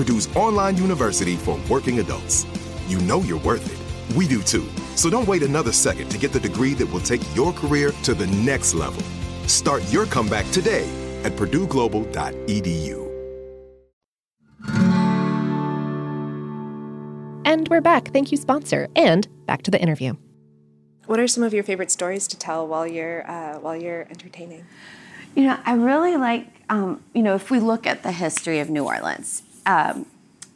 Purdue's 0.00 0.34
online 0.34 0.78
university 0.78 1.36
for 1.36 1.60
working 1.68 1.98
adults. 1.98 2.46
You 2.88 2.98
know 3.00 3.20
you're 3.20 3.40
worth 3.40 3.66
it. 3.70 4.16
We 4.16 4.26
do 4.26 4.40
too. 4.40 4.66
So 4.96 5.10
don't 5.10 5.28
wait 5.28 5.42
another 5.42 5.72
second 5.72 6.08
to 6.08 6.16
get 6.16 6.32
the 6.32 6.40
degree 6.40 6.72
that 6.72 6.90
will 6.90 7.00
take 7.00 7.20
your 7.36 7.52
career 7.52 7.92
to 8.04 8.14
the 8.14 8.26
next 8.28 8.72
level. 8.72 9.02
Start 9.46 9.82
your 9.92 10.06
comeback 10.06 10.50
today 10.52 10.88
at 11.22 11.32
purdueglobal.edu. 11.32 13.10
And 17.44 17.68
we're 17.68 17.82
back. 17.82 18.10
Thank 18.10 18.32
you, 18.32 18.38
sponsor. 18.38 18.88
And 18.96 19.28
back 19.44 19.60
to 19.64 19.70
the 19.70 19.78
interview. 19.78 20.14
What 21.04 21.20
are 21.20 21.28
some 21.28 21.44
of 21.44 21.52
your 21.52 21.62
favorite 21.62 21.90
stories 21.90 22.26
to 22.28 22.38
tell 22.38 22.66
while 22.66 22.86
you're 22.86 23.30
uh, 23.30 23.58
while 23.58 23.76
you're 23.76 24.06
entertaining? 24.08 24.64
You 25.34 25.44
know, 25.44 25.58
I 25.66 25.74
really 25.74 26.16
like. 26.16 26.46
Um, 26.70 27.04
you 27.12 27.22
know, 27.22 27.34
if 27.34 27.50
we 27.50 27.60
look 27.60 27.86
at 27.86 28.02
the 28.02 28.12
history 28.12 28.60
of 28.60 28.70
New 28.70 28.84
Orleans, 28.84 29.42
um, 29.66 30.06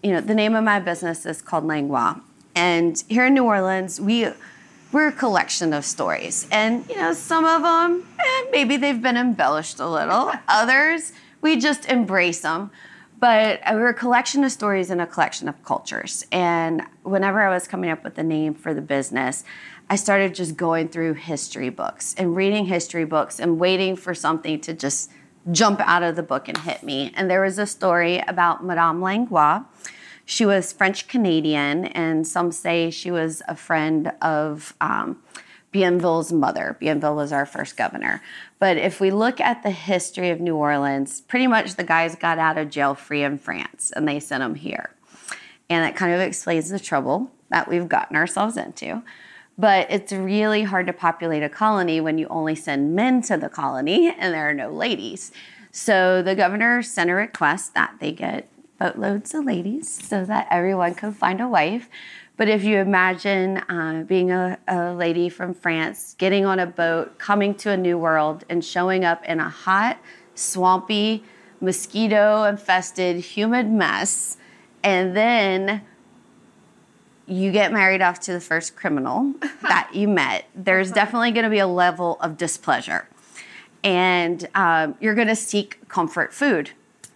you 0.02 0.12
know, 0.12 0.20
the 0.20 0.34
name 0.34 0.54
of 0.54 0.64
my 0.64 0.80
business 0.80 1.26
is 1.26 1.40
called 1.40 1.64
Langlois. 1.64 2.20
And 2.54 3.02
here 3.08 3.26
in 3.26 3.34
New 3.34 3.44
Orleans, 3.44 4.00
we 4.00 4.28
we're 4.92 5.08
a 5.08 5.12
collection 5.12 5.72
of 5.72 5.84
stories. 5.84 6.46
And 6.52 6.88
you 6.88 6.96
know, 6.96 7.12
some 7.12 7.44
of 7.44 7.62
them 7.62 8.06
eh, 8.18 8.44
maybe 8.52 8.76
they've 8.76 9.00
been 9.00 9.16
embellished 9.16 9.80
a 9.80 9.88
little. 9.88 10.32
Others 10.48 11.12
we 11.44 11.56
just 11.56 11.84
embrace 11.86 12.40
them. 12.40 12.70
But 13.20 13.60
we're 13.70 13.90
a 13.90 13.94
collection 13.94 14.42
of 14.44 14.50
stories 14.50 14.90
and 14.90 15.00
a 15.00 15.06
collection 15.06 15.48
of 15.48 15.62
cultures. 15.62 16.26
And 16.32 16.82
whenever 17.04 17.40
I 17.40 17.50
was 17.50 17.68
coming 17.68 17.90
up 17.90 18.02
with 18.02 18.16
the 18.16 18.24
name 18.24 18.54
for 18.54 18.74
the 18.74 18.80
business, 18.80 19.44
I 19.88 19.96
started 19.96 20.34
just 20.34 20.56
going 20.56 20.88
through 20.88 21.14
history 21.14 21.68
books 21.68 22.14
and 22.18 22.34
reading 22.34 22.66
history 22.66 23.04
books 23.04 23.38
and 23.38 23.60
waiting 23.60 23.94
for 23.94 24.14
something 24.14 24.60
to 24.62 24.74
just 24.74 25.10
jump 25.50 25.80
out 25.80 26.02
of 26.02 26.16
the 26.16 26.22
book 26.22 26.48
and 26.48 26.58
hit 26.58 26.82
me. 26.82 27.12
And 27.14 27.30
there 27.30 27.42
was 27.42 27.58
a 27.58 27.66
story 27.66 28.22
about 28.26 28.64
Madame 28.64 29.00
Langlois. 29.00 29.64
She 30.24 30.46
was 30.46 30.72
French 30.72 31.06
Canadian, 31.06 31.84
and 31.86 32.26
some 32.26 32.50
say 32.50 32.90
she 32.90 33.10
was 33.10 33.42
a 33.46 33.54
friend 33.54 34.12
of 34.22 34.74
um, 34.80 35.22
Bienville's 35.70 36.32
mother. 36.32 36.76
Bienville 36.80 37.16
was 37.16 37.32
our 37.32 37.44
first 37.44 37.76
governor. 37.76 38.22
But 38.58 38.78
if 38.78 39.00
we 39.00 39.10
look 39.10 39.40
at 39.40 39.62
the 39.62 39.70
history 39.70 40.30
of 40.30 40.40
New 40.40 40.54
Orleans, 40.56 41.20
pretty 41.22 41.46
much 41.46 41.74
the 41.74 41.84
guys 41.84 42.14
got 42.14 42.38
out 42.38 42.56
of 42.56 42.70
jail 42.70 42.94
free 42.94 43.22
in 43.22 43.38
France 43.38 43.92
and 43.94 44.08
they 44.08 44.20
sent 44.20 44.40
them 44.40 44.54
here. 44.54 44.94
And 45.68 45.84
that 45.84 45.96
kind 45.96 46.14
of 46.14 46.20
explains 46.20 46.70
the 46.70 46.78
trouble 46.78 47.32
that 47.50 47.68
we've 47.68 47.88
gotten 47.88 48.16
ourselves 48.16 48.56
into. 48.56 49.02
But 49.56 49.90
it's 49.90 50.12
really 50.12 50.64
hard 50.64 50.86
to 50.88 50.92
populate 50.92 51.42
a 51.42 51.48
colony 51.48 52.00
when 52.00 52.18
you 52.18 52.26
only 52.28 52.54
send 52.54 52.94
men 52.94 53.22
to 53.22 53.36
the 53.36 53.48
colony 53.48 54.14
and 54.18 54.34
there 54.34 54.48
are 54.48 54.54
no 54.54 54.70
ladies. 54.70 55.30
So 55.70 56.22
the 56.22 56.34
governor 56.34 56.82
sent 56.82 57.10
a 57.10 57.14
request 57.14 57.74
that 57.74 57.96
they 58.00 58.12
get 58.12 58.48
boatloads 58.78 59.34
of 59.34 59.44
ladies 59.44 59.88
so 59.88 60.24
that 60.24 60.48
everyone 60.50 60.94
can 60.94 61.12
find 61.12 61.40
a 61.40 61.48
wife. 61.48 61.88
But 62.36 62.48
if 62.48 62.64
you 62.64 62.78
imagine 62.78 63.58
uh, 63.68 64.04
being 64.06 64.32
a, 64.32 64.58
a 64.66 64.92
lady 64.92 65.28
from 65.28 65.54
France, 65.54 66.16
getting 66.18 66.44
on 66.44 66.58
a 66.58 66.66
boat, 66.66 67.18
coming 67.18 67.54
to 67.56 67.70
a 67.70 67.76
new 67.76 67.96
world, 67.96 68.44
and 68.48 68.64
showing 68.64 69.04
up 69.04 69.24
in 69.24 69.38
a 69.38 69.48
hot, 69.48 69.98
swampy, 70.34 71.22
mosquito 71.60 72.42
infested, 72.42 73.16
humid 73.18 73.70
mess, 73.70 74.36
and 74.82 75.16
then 75.16 75.82
you 77.26 77.52
get 77.52 77.72
married 77.72 78.02
off 78.02 78.20
to 78.20 78.32
the 78.32 78.40
first 78.40 78.76
criminal 78.76 79.32
that 79.62 79.90
you 79.94 80.08
met, 80.08 80.44
there's 80.54 80.90
definitely 80.90 81.30
going 81.30 81.44
to 81.44 81.50
be 81.50 81.58
a 81.58 81.66
level 81.66 82.18
of 82.20 82.36
displeasure. 82.36 83.08
And 83.82 84.48
um, 84.54 84.96
you're 85.00 85.14
going 85.14 85.28
to 85.28 85.36
seek 85.36 85.88
comfort 85.88 86.32
food. 86.32 86.70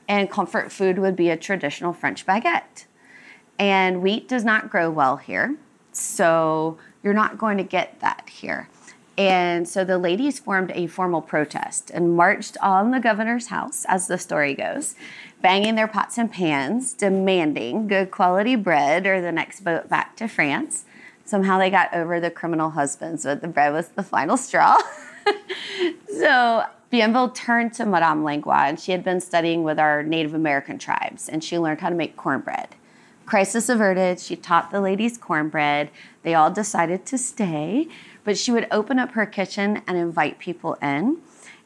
And 0.06 0.30
comfort 0.30 0.72
food 0.72 0.98
would 0.98 1.16
be 1.16 1.28
a 1.28 1.36
traditional 1.36 1.92
French 1.92 2.24
baguette. 2.24 2.86
And 3.58 4.02
wheat 4.02 4.28
does 4.28 4.44
not 4.44 4.70
grow 4.70 4.90
well 4.90 5.16
here. 5.16 5.56
So 5.92 6.78
you're 7.02 7.14
not 7.14 7.38
going 7.38 7.58
to 7.58 7.64
get 7.64 8.00
that 8.00 8.28
here. 8.28 8.68
And 9.18 9.68
so 9.68 9.84
the 9.84 9.98
ladies 9.98 10.38
formed 10.38 10.70
a 10.74 10.86
formal 10.86 11.20
protest 11.20 11.90
and 11.90 12.16
marched 12.16 12.56
on 12.62 12.92
the 12.92 13.00
governor's 13.00 13.48
house, 13.48 13.84
as 13.88 14.06
the 14.06 14.16
story 14.16 14.54
goes, 14.54 14.94
banging 15.40 15.74
their 15.74 15.88
pots 15.88 16.18
and 16.18 16.30
pans, 16.30 16.92
demanding 16.92 17.86
good 17.86 18.10
quality 18.10 18.56
bread 18.56 19.06
or 19.06 19.20
the 19.20 19.32
next 19.32 19.60
boat 19.60 19.88
back 19.88 20.16
to 20.16 20.28
France. 20.28 20.84
Somehow 21.24 21.58
they 21.58 21.70
got 21.70 21.92
over 21.92 22.20
the 22.20 22.30
criminal 22.30 22.70
husbands, 22.70 23.24
but 23.24 23.40
the 23.40 23.48
bread 23.48 23.72
was 23.72 23.88
the 23.88 24.02
final 24.02 24.36
straw. 24.36 24.76
so 26.08 26.64
Bienville 26.90 27.34
turned 27.34 27.74
to 27.74 27.84
Madame 27.84 28.24
Langlois, 28.24 28.68
and 28.68 28.80
she 28.80 28.92
had 28.92 29.04
been 29.04 29.20
studying 29.20 29.62
with 29.62 29.78
our 29.78 30.02
Native 30.02 30.32
American 30.32 30.78
tribes, 30.78 31.28
and 31.28 31.44
she 31.44 31.58
learned 31.58 31.80
how 31.80 31.90
to 31.90 31.94
make 31.94 32.16
cornbread. 32.16 32.74
Crisis 33.26 33.68
averted. 33.68 34.20
She 34.20 34.36
taught 34.36 34.70
the 34.70 34.80
ladies 34.80 35.18
cornbread. 35.18 35.90
They 36.22 36.34
all 36.34 36.50
decided 36.50 37.04
to 37.06 37.18
stay, 37.18 37.88
but 38.24 38.38
she 38.38 38.50
would 38.50 38.66
open 38.70 38.98
up 38.98 39.12
her 39.12 39.26
kitchen 39.26 39.82
and 39.86 39.98
invite 39.98 40.38
people 40.38 40.74
in 40.80 41.18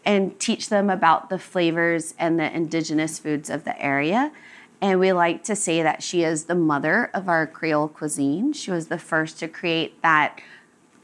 and 0.04 0.38
teach 0.38 0.68
them 0.68 0.90
about 0.90 1.30
the 1.30 1.38
flavors 1.38 2.14
and 2.18 2.38
the 2.38 2.54
indigenous 2.54 3.18
foods 3.18 3.48
of 3.48 3.64
the 3.64 3.80
area. 3.80 4.32
And 4.80 4.98
we 4.98 5.12
like 5.12 5.44
to 5.44 5.54
say 5.54 5.82
that 5.82 6.02
she 6.02 6.24
is 6.24 6.44
the 6.44 6.56
mother 6.56 7.08
of 7.14 7.28
our 7.28 7.46
Creole 7.46 7.88
cuisine. 7.88 8.52
She 8.52 8.72
was 8.72 8.88
the 8.88 8.98
first 8.98 9.38
to 9.38 9.48
create 9.48 10.02
that 10.02 10.40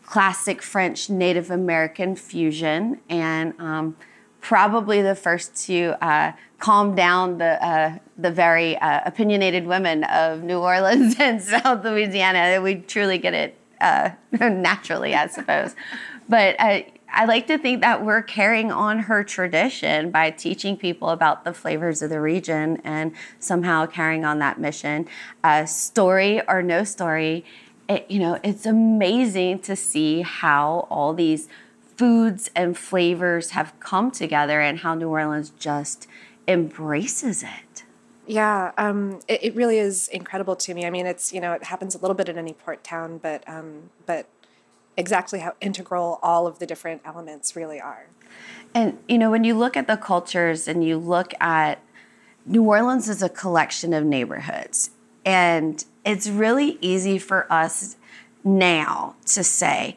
classic 0.04 0.62
French 0.62 1.08
Native 1.08 1.50
American 1.50 2.16
fusion 2.16 3.00
and 3.08 3.54
um, 3.61 3.96
probably 4.40 5.02
the 5.02 5.14
first 5.14 5.54
to 5.66 5.94
uh, 6.04 6.32
calm 6.58 6.94
down 6.94 7.38
the 7.38 7.64
uh, 7.64 7.98
the 8.16 8.30
very 8.32 8.76
uh, 8.78 9.02
opinionated 9.04 9.66
women 9.66 10.04
of 10.04 10.42
New 10.42 10.58
Orleans 10.58 11.14
and 11.20 11.40
South 11.40 11.84
Louisiana. 11.84 12.61
We 12.61 12.76
truly 12.76 13.18
get 13.18 13.34
it 13.34 13.58
uh, 13.80 14.11
naturally, 14.32 15.14
I 15.14 15.28
suppose. 15.28 15.74
But 16.28 16.56
uh, 16.58 16.80
I 17.10 17.24
like 17.24 17.46
to 17.46 17.58
think 17.58 17.80
that 17.80 18.04
we're 18.04 18.22
carrying 18.22 18.70
on 18.70 19.00
her 19.00 19.24
tradition 19.24 20.10
by 20.10 20.30
teaching 20.30 20.76
people 20.76 21.08
about 21.08 21.44
the 21.44 21.54
flavors 21.54 22.02
of 22.02 22.10
the 22.10 22.20
region 22.20 22.80
and 22.84 23.12
somehow 23.38 23.86
carrying 23.86 24.24
on 24.24 24.38
that 24.40 24.60
mission. 24.60 25.08
Uh, 25.42 25.64
story 25.64 26.46
or 26.46 26.62
no 26.62 26.84
story, 26.84 27.44
it, 27.88 28.10
you 28.10 28.18
know, 28.18 28.38
it's 28.44 28.66
amazing 28.66 29.60
to 29.60 29.74
see 29.74 30.22
how 30.22 30.86
all 30.90 31.14
these 31.14 31.48
foods 31.96 32.50
and 32.54 32.76
flavors 32.76 33.50
have 33.50 33.78
come 33.80 34.10
together 34.10 34.60
and 34.60 34.80
how 34.80 34.94
New 34.94 35.08
Orleans 35.08 35.50
just 35.58 36.06
embraces 36.46 37.42
it. 37.42 37.84
Yeah, 38.26 38.72
um, 38.76 39.20
it, 39.26 39.42
it, 39.42 39.54
really 39.54 39.78
is 39.78 40.06
incredible 40.08 40.54
to 40.54 40.74
me. 40.74 40.84
I 40.84 40.90
mean, 40.90 41.06
it's 41.06 41.32
you 41.32 41.40
know 41.40 41.54
it 41.54 41.64
happens 41.64 41.94
a 41.94 41.98
little 41.98 42.14
bit 42.14 42.28
in 42.28 42.36
any 42.36 42.52
port 42.52 42.84
town, 42.84 43.18
but 43.18 43.42
um, 43.48 43.88
but 44.04 44.28
exactly 44.98 45.38
how 45.38 45.54
integral 45.62 46.18
all 46.22 46.46
of 46.46 46.58
the 46.58 46.66
different 46.66 47.00
elements 47.06 47.56
really 47.56 47.80
are. 47.80 48.08
And 48.74 48.98
you 49.08 49.16
know 49.16 49.30
when 49.30 49.44
you 49.44 49.56
look 49.56 49.76
at 49.76 49.87
the 49.87 49.96
cultures 49.96 50.68
and 50.68 50.84
you 50.84 50.98
look 50.98 51.32
at 51.40 51.80
New 52.44 52.62
Orleans 52.62 53.08
is 53.08 53.22
a 53.22 53.28
collection 53.28 53.94
of 53.94 54.04
neighborhoods, 54.04 54.90
and 55.24 55.82
it's 56.04 56.28
really 56.28 56.76
easy 56.82 57.18
for 57.18 57.50
us 57.50 57.96
now 58.44 59.14
to 59.26 59.42
say, 59.42 59.96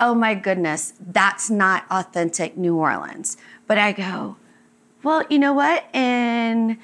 "Oh 0.00 0.14
my 0.14 0.34
goodness, 0.34 0.94
that's 0.98 1.48
not 1.50 1.84
authentic 1.90 2.56
New 2.56 2.76
Orleans." 2.76 3.36
But 3.66 3.78
I 3.78 3.92
go, 3.92 4.36
well, 5.02 5.24
you 5.30 5.38
know 5.38 5.52
what? 5.52 5.84
In 5.94 6.78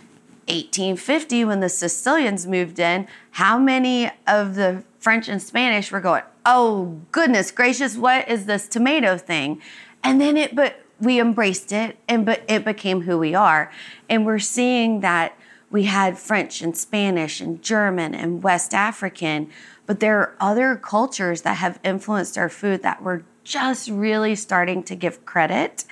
1850, 0.49 1.45
when 1.45 1.61
the 1.61 1.69
Sicilians 1.69 2.47
moved 2.47 2.79
in, 2.79 3.09
how 3.33 3.59
many 3.59 4.11
of 4.27 4.55
the 4.55 4.85
French 4.99 5.29
and 5.29 5.43
Spanish 5.43 5.91
were 5.91 6.01
going, 6.01 6.23
oh, 6.47 7.01
goodness 7.13 7.51
gracious, 7.51 7.97
what 7.97 8.29
is 8.29 8.47
this 8.47 8.69
tomato 8.69 9.17
thing? 9.17 9.61
And 10.03 10.21
then 10.21 10.37
it, 10.37 10.55
but 10.55 10.81
we 11.01 11.21
embraced 11.21 11.73
it 11.73 11.97
and 12.09 12.25
but 12.25 12.43
it 12.49 12.65
became 12.65 13.03
who 13.03 13.19
we 13.19 13.35
are. 13.35 13.71
And 14.09 14.25
we're 14.25 14.39
seeing 14.39 15.01
that 15.01 15.37
we 15.71 15.85
had 15.85 16.19
French 16.19 16.63
and 16.63 16.77
Spanish 16.77 17.41
and 17.41 17.61
German 17.63 18.15
and 18.15 18.43
West 18.43 18.75
African, 18.75 19.51
but 19.87 20.01
there 20.01 20.19
are 20.19 20.37
other 20.41 20.77
cultures 20.77 21.43
that 21.43 21.55
have 21.55 21.81
influenced 21.83 22.39
our 22.39 22.49
food 22.49 22.83
that 22.83 23.03
we're 23.03 23.23
just 23.43 23.91
really 23.91 24.35
starting 24.35 24.83
to 24.85 24.95
give 24.95 25.27
credit. 25.27 25.85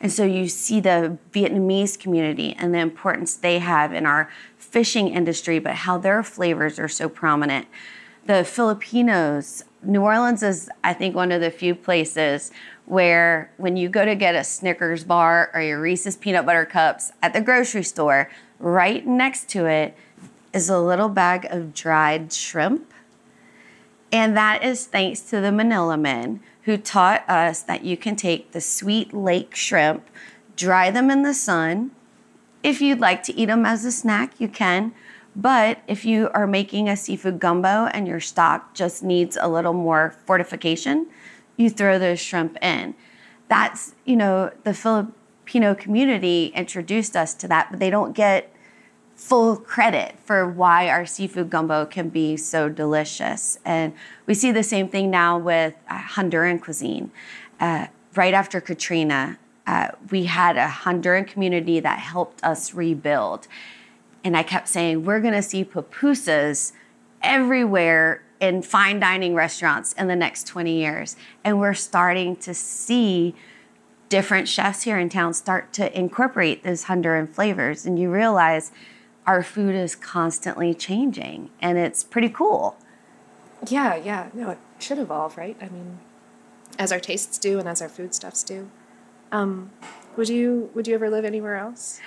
And 0.00 0.12
so 0.12 0.24
you 0.24 0.48
see 0.48 0.80
the 0.80 1.18
Vietnamese 1.32 1.98
community 1.98 2.54
and 2.58 2.72
the 2.74 2.78
importance 2.78 3.34
they 3.34 3.58
have 3.58 3.92
in 3.92 4.06
our 4.06 4.30
fishing 4.56 5.08
industry, 5.08 5.58
but 5.58 5.74
how 5.74 5.98
their 5.98 6.22
flavors 6.22 6.78
are 6.78 6.88
so 6.88 7.08
prominent. 7.08 7.66
The 8.26 8.44
Filipinos, 8.44 9.64
New 9.82 10.02
Orleans 10.02 10.42
is, 10.42 10.68
I 10.84 10.92
think, 10.92 11.14
one 11.14 11.32
of 11.32 11.40
the 11.40 11.50
few 11.50 11.74
places 11.74 12.50
where 12.84 13.50
when 13.56 13.76
you 13.76 13.88
go 13.88 14.04
to 14.04 14.14
get 14.14 14.34
a 14.34 14.44
Snickers 14.44 15.04
bar 15.04 15.50
or 15.54 15.62
your 15.62 15.80
Reese's 15.80 16.16
peanut 16.16 16.44
butter 16.44 16.66
cups 16.66 17.12
at 17.22 17.32
the 17.32 17.40
grocery 17.40 17.82
store, 17.82 18.30
right 18.58 19.06
next 19.06 19.48
to 19.50 19.66
it 19.66 19.96
is 20.52 20.68
a 20.68 20.78
little 20.78 21.08
bag 21.08 21.46
of 21.50 21.72
dried 21.72 22.32
shrimp. 22.32 22.92
And 24.12 24.36
that 24.36 24.64
is 24.64 24.86
thanks 24.86 25.20
to 25.30 25.40
the 25.40 25.52
Manila 25.52 25.96
men 25.96 26.40
who 26.64 26.76
taught 26.76 27.28
us 27.28 27.62
that 27.62 27.84
you 27.84 27.96
can 27.96 28.16
take 28.16 28.52
the 28.52 28.60
sweet 28.60 29.14
lake 29.14 29.54
shrimp, 29.54 30.06
dry 30.56 30.90
them 30.90 31.10
in 31.10 31.22
the 31.22 31.32
sun. 31.32 31.92
If 32.62 32.82
you'd 32.82 33.00
like 33.00 33.22
to 33.24 33.34
eat 33.34 33.46
them 33.46 33.64
as 33.64 33.84
a 33.84 33.92
snack, 33.92 34.32
you 34.38 34.48
can. 34.48 34.92
But 35.36 35.82
if 35.86 36.04
you 36.04 36.28
are 36.34 36.46
making 36.46 36.88
a 36.88 36.96
seafood 36.96 37.38
gumbo 37.38 37.86
and 37.86 38.06
your 38.06 38.20
stock 38.20 38.74
just 38.74 39.02
needs 39.02 39.38
a 39.40 39.48
little 39.48 39.72
more 39.72 40.16
fortification, 40.26 41.06
you 41.56 41.70
throw 41.70 41.98
those 41.98 42.18
shrimp 42.18 42.56
in. 42.62 42.94
That's, 43.48 43.94
you 44.04 44.16
know, 44.16 44.52
the 44.64 44.74
Filipino 44.74 45.74
community 45.74 46.52
introduced 46.54 47.16
us 47.16 47.34
to 47.34 47.48
that, 47.48 47.70
but 47.70 47.80
they 47.80 47.90
don't 47.90 48.12
get 48.12 48.52
full 49.14 49.56
credit 49.56 50.14
for 50.24 50.48
why 50.48 50.88
our 50.88 51.04
seafood 51.04 51.50
gumbo 51.50 51.84
can 51.84 52.08
be 52.08 52.36
so 52.36 52.68
delicious. 52.68 53.58
And 53.64 53.92
we 54.26 54.34
see 54.34 54.50
the 54.50 54.62
same 54.62 54.88
thing 54.88 55.10
now 55.10 55.38
with 55.38 55.74
uh, 55.88 55.98
Honduran 55.98 56.60
cuisine. 56.60 57.10
Uh, 57.60 57.88
right 58.14 58.32
after 58.32 58.60
Katrina, 58.60 59.38
uh, 59.66 59.88
we 60.10 60.24
had 60.24 60.56
a 60.56 60.66
Honduran 60.66 61.26
community 61.26 61.80
that 61.80 61.98
helped 61.98 62.42
us 62.42 62.72
rebuild. 62.72 63.46
And 64.22 64.36
I 64.36 64.42
kept 64.42 64.68
saying, 64.68 65.04
we're 65.04 65.20
going 65.20 65.34
to 65.34 65.42
see 65.42 65.64
pupusas 65.64 66.72
everywhere 67.22 68.22
in 68.40 68.62
fine 68.62 69.00
dining 69.00 69.34
restaurants 69.34 69.92
in 69.94 70.08
the 70.08 70.16
next 70.16 70.46
20 70.46 70.72
years. 70.72 71.16
And 71.44 71.58
we're 71.58 71.74
starting 71.74 72.36
to 72.36 72.54
see 72.54 73.34
different 74.08 74.48
chefs 74.48 74.82
here 74.82 74.98
in 74.98 75.08
town 75.08 75.34
start 75.34 75.72
to 75.74 75.98
incorporate 75.98 76.64
those 76.64 76.84
Honduran 76.84 77.28
flavors. 77.28 77.86
And 77.86 77.98
you 77.98 78.10
realize 78.10 78.72
our 79.26 79.42
food 79.42 79.74
is 79.74 79.94
constantly 79.94 80.74
changing 80.74 81.50
and 81.60 81.78
it's 81.78 82.02
pretty 82.02 82.28
cool. 82.28 82.76
Yeah, 83.68 83.94
yeah. 83.94 84.30
No, 84.32 84.50
it 84.50 84.58
should 84.78 84.98
evolve, 84.98 85.36
right? 85.36 85.56
I 85.60 85.68
mean, 85.68 85.98
as 86.78 86.92
our 86.92 87.00
tastes 87.00 87.38
do 87.38 87.58
and 87.58 87.68
as 87.68 87.82
our 87.82 87.88
foodstuffs 87.88 88.42
do. 88.42 88.70
Um, 89.30 89.70
would 90.16 90.28
you 90.28 90.70
would 90.74 90.88
you 90.88 90.94
ever 90.94 91.08
live 91.10 91.24
anywhere 91.24 91.56
else? 91.56 92.00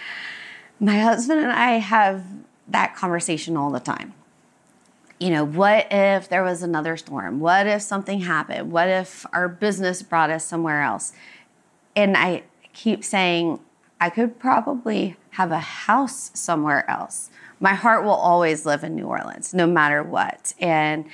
My 0.79 0.99
husband 0.99 1.39
and 1.39 1.51
I 1.51 1.73
have 1.73 2.23
that 2.67 2.95
conversation 2.95 3.55
all 3.55 3.71
the 3.71 3.79
time. 3.79 4.13
You 5.19 5.29
know, 5.29 5.45
what 5.45 5.87
if 5.91 6.27
there 6.27 6.43
was 6.43 6.63
another 6.63 6.97
storm? 6.97 7.39
What 7.39 7.67
if 7.67 7.81
something 7.81 8.21
happened? 8.21 8.71
What 8.71 8.89
if 8.89 9.25
our 9.31 9.47
business 9.47 10.01
brought 10.01 10.29
us 10.29 10.45
somewhere 10.45 10.81
else? 10.81 11.13
And 11.95 12.17
I 12.17 12.43
keep 12.73 13.03
saying 13.03 13.59
I 14.01 14.09
could 14.09 14.39
probably 14.39 15.15
have 15.31 15.51
a 15.51 15.59
house 15.59 16.31
somewhere 16.33 16.89
else. 16.89 17.29
My 17.59 17.73
heart 17.73 18.03
will 18.03 18.11
always 18.11 18.65
live 18.65 18.83
in 18.83 18.95
New 18.95 19.05
Orleans, 19.05 19.53
no 19.53 19.65
matter 19.65 20.03
what. 20.03 20.53
And 20.59 21.05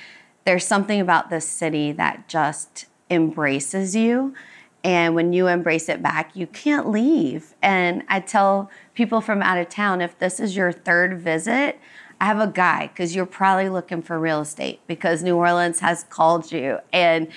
there's 0.44 0.66
something 0.66 1.00
about 1.00 1.30
this 1.30 1.48
city 1.48 1.92
that 1.92 2.28
just 2.28 2.86
embraces 3.08 3.94
you. 3.94 4.34
And 4.82 5.14
when 5.14 5.32
you 5.32 5.46
embrace 5.46 5.88
it 5.88 6.02
back, 6.02 6.34
you 6.34 6.46
can't 6.46 6.88
leave. 6.88 7.54
And 7.62 8.02
I 8.08 8.20
tell 8.20 8.70
people 9.00 9.22
from 9.22 9.40
out 9.40 9.56
of 9.56 9.66
town 9.70 10.02
if 10.02 10.18
this 10.18 10.38
is 10.38 10.54
your 10.54 10.70
third 10.70 11.18
visit, 11.18 11.80
I 12.20 12.26
have 12.26 12.38
a 12.38 12.46
guy 12.46 12.88
because 12.88 13.16
you're 13.16 13.24
probably 13.24 13.70
looking 13.70 14.02
for 14.02 14.20
real 14.20 14.42
estate 14.42 14.78
because 14.86 15.22
New 15.22 15.36
Orleans 15.36 15.80
has 15.80 16.04
called 16.10 16.52
you. 16.52 16.80
And 16.92 17.28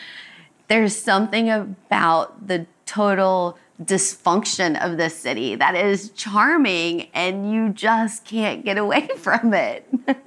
there's 0.68 0.94
something 0.94 1.50
about 1.50 2.50
the 2.50 2.68
total 2.86 3.58
dysfunction 3.82 4.78
of 4.86 4.98
this 4.98 5.18
city 5.18 5.56
that 5.56 5.74
is 5.74 6.10
charming 6.10 7.08
and 7.14 7.50
you 7.50 7.70
just 7.70 8.26
can't 8.26 8.66
get 8.66 8.78
away 8.78 9.08
from 9.18 9.54
it. 9.54 9.88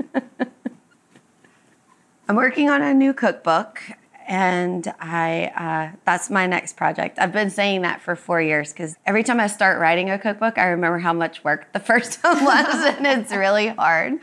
I'm 2.30 2.36
working 2.36 2.70
on 2.70 2.80
a 2.80 2.94
new 2.94 3.12
cookbook 3.12 3.82
and 4.26 4.92
I 5.00 5.52
uh, 5.56 5.96
that's 6.04 6.30
my 6.30 6.46
next 6.46 6.76
project. 6.76 7.18
I've 7.18 7.32
been 7.32 7.50
saying 7.50 7.82
that 7.82 8.00
for 8.00 8.16
four 8.16 8.42
years 8.42 8.72
because 8.72 8.96
every 9.06 9.22
time 9.22 9.38
I 9.38 9.46
start 9.46 9.80
writing 9.80 10.10
a 10.10 10.18
cookbook, 10.18 10.58
I 10.58 10.66
remember 10.66 10.98
how 10.98 11.12
much 11.12 11.44
work 11.44 11.72
the 11.72 11.80
first 11.90 12.18
one 12.24 12.44
was, 12.44 12.96
and 12.96 13.06
it's 13.06 13.32
really 13.32 13.68
hard. 13.68 14.14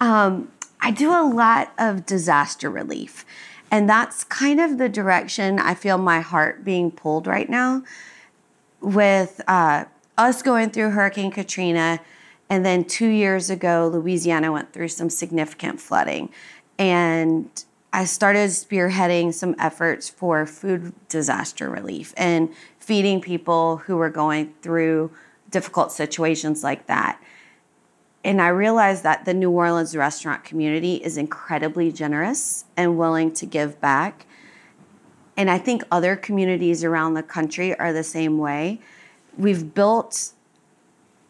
Um, 0.00 0.50
I 0.80 0.90
do 0.90 1.10
a 1.10 1.22
lot 1.22 1.72
of 1.78 2.04
disaster 2.04 2.68
relief, 2.68 3.24
and 3.70 3.88
that's 3.88 4.24
kind 4.24 4.60
of 4.60 4.78
the 4.78 4.88
direction 4.88 5.58
I 5.58 5.74
feel 5.74 5.98
my 5.98 6.20
heart 6.20 6.64
being 6.64 6.90
pulled 6.90 7.26
right 7.26 7.48
now. 7.48 7.84
With 8.80 9.40
uh, 9.46 9.86
us 10.18 10.42
going 10.42 10.70
through 10.70 10.90
Hurricane 10.90 11.30
Katrina, 11.30 12.00
and 12.50 12.66
then 12.66 12.84
two 12.84 13.08
years 13.08 13.48
ago, 13.48 13.88
Louisiana 13.90 14.52
went 14.52 14.72
through 14.72 14.88
some 14.88 15.08
significant 15.08 15.80
flooding, 15.80 16.28
and 16.76 17.64
I 17.94 18.06
started 18.06 18.50
spearheading 18.50 19.32
some 19.32 19.54
efforts 19.56 20.08
for 20.08 20.46
food 20.46 20.92
disaster 21.08 21.70
relief 21.70 22.12
and 22.16 22.52
feeding 22.80 23.20
people 23.20 23.76
who 23.76 23.96
were 23.96 24.10
going 24.10 24.52
through 24.62 25.12
difficult 25.48 25.92
situations 25.92 26.64
like 26.64 26.88
that. 26.88 27.22
And 28.24 28.42
I 28.42 28.48
realized 28.48 29.04
that 29.04 29.26
the 29.26 29.32
New 29.32 29.50
Orleans 29.52 29.94
restaurant 29.94 30.42
community 30.42 30.96
is 30.96 31.16
incredibly 31.16 31.92
generous 31.92 32.64
and 32.76 32.98
willing 32.98 33.32
to 33.34 33.46
give 33.46 33.80
back. 33.80 34.26
And 35.36 35.48
I 35.48 35.58
think 35.58 35.84
other 35.92 36.16
communities 36.16 36.82
around 36.82 37.14
the 37.14 37.22
country 37.22 37.78
are 37.78 37.92
the 37.92 38.02
same 38.02 38.38
way. 38.38 38.80
We've 39.38 39.72
built 39.72 40.32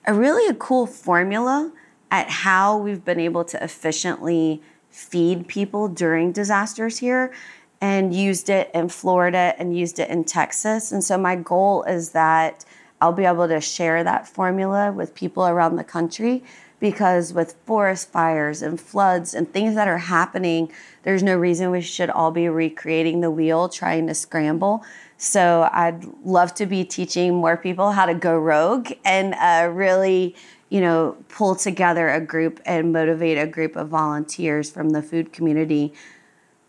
a 0.06 0.14
really 0.14 0.48
a 0.48 0.54
cool 0.54 0.86
formula 0.86 1.72
at 2.10 2.30
how 2.30 2.78
we've 2.78 3.04
been 3.04 3.20
able 3.20 3.44
to 3.44 3.62
efficiently 3.62 4.62
feed 4.94 5.48
people 5.48 5.88
during 5.88 6.30
disasters 6.30 6.98
here 6.98 7.32
and 7.80 8.14
used 8.14 8.48
it 8.48 8.70
in 8.72 8.88
Florida 8.88 9.52
and 9.58 9.76
used 9.76 9.98
it 9.98 10.08
in 10.08 10.22
Texas. 10.22 10.92
And 10.92 11.02
so 11.02 11.18
my 11.18 11.34
goal 11.34 11.82
is 11.82 12.10
that 12.10 12.64
I'll 13.00 13.12
be 13.12 13.24
able 13.24 13.48
to 13.48 13.60
share 13.60 14.04
that 14.04 14.28
formula 14.28 14.92
with 14.92 15.12
people 15.14 15.48
around 15.48 15.76
the 15.76 15.84
country 15.84 16.44
because 16.78 17.32
with 17.32 17.56
forest 17.66 18.10
fires 18.12 18.62
and 18.62 18.80
floods 18.80 19.34
and 19.34 19.52
things 19.52 19.74
that 19.74 19.88
are 19.88 19.98
happening, 19.98 20.70
there's 21.02 21.24
no 21.24 21.36
reason 21.36 21.72
we 21.72 21.80
should 21.80 22.10
all 22.10 22.30
be 22.30 22.48
recreating 22.48 23.20
the 23.20 23.32
wheel 23.32 23.68
trying 23.68 24.06
to 24.06 24.14
scramble. 24.14 24.84
So 25.16 25.68
I'd 25.72 26.04
love 26.24 26.54
to 26.54 26.66
be 26.66 26.84
teaching 26.84 27.34
more 27.34 27.56
people 27.56 27.90
how 27.90 28.06
to 28.06 28.14
go 28.14 28.38
rogue 28.38 28.92
and 29.04 29.34
uh, 29.34 29.72
really 29.72 30.36
you 30.74 30.80
know, 30.80 31.16
pull 31.28 31.54
together 31.54 32.08
a 32.08 32.20
group 32.20 32.60
and 32.66 32.92
motivate 32.92 33.38
a 33.38 33.46
group 33.46 33.76
of 33.76 33.90
volunteers 33.90 34.68
from 34.68 34.90
the 34.90 35.00
food 35.00 35.32
community 35.32 35.92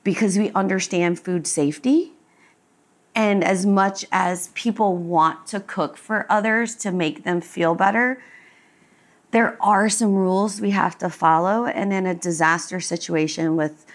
because 0.03 0.37
we 0.37 0.51
understand 0.51 1.19
food 1.19 1.47
safety. 1.47 2.11
And 3.15 3.43
as 3.43 3.65
much 3.65 4.05
as 4.11 4.49
people 4.49 4.95
want 4.95 5.47
to 5.47 5.59
cook 5.59 5.97
for 5.97 6.27
others 6.29 6.75
to 6.75 6.91
make 6.91 7.23
them 7.23 7.41
feel 7.41 7.73
better, 7.73 8.21
there 9.31 9.57
are 9.59 9.89
some 9.89 10.13
rules 10.13 10.61
we 10.61 10.69
have 10.69 10.99
to 10.99 11.09
follow. 11.09 11.65
And 11.65 11.91
in 11.91 12.05
a 12.05 12.13
disaster 12.13 12.79
situation 12.79 13.55
with 13.55 13.87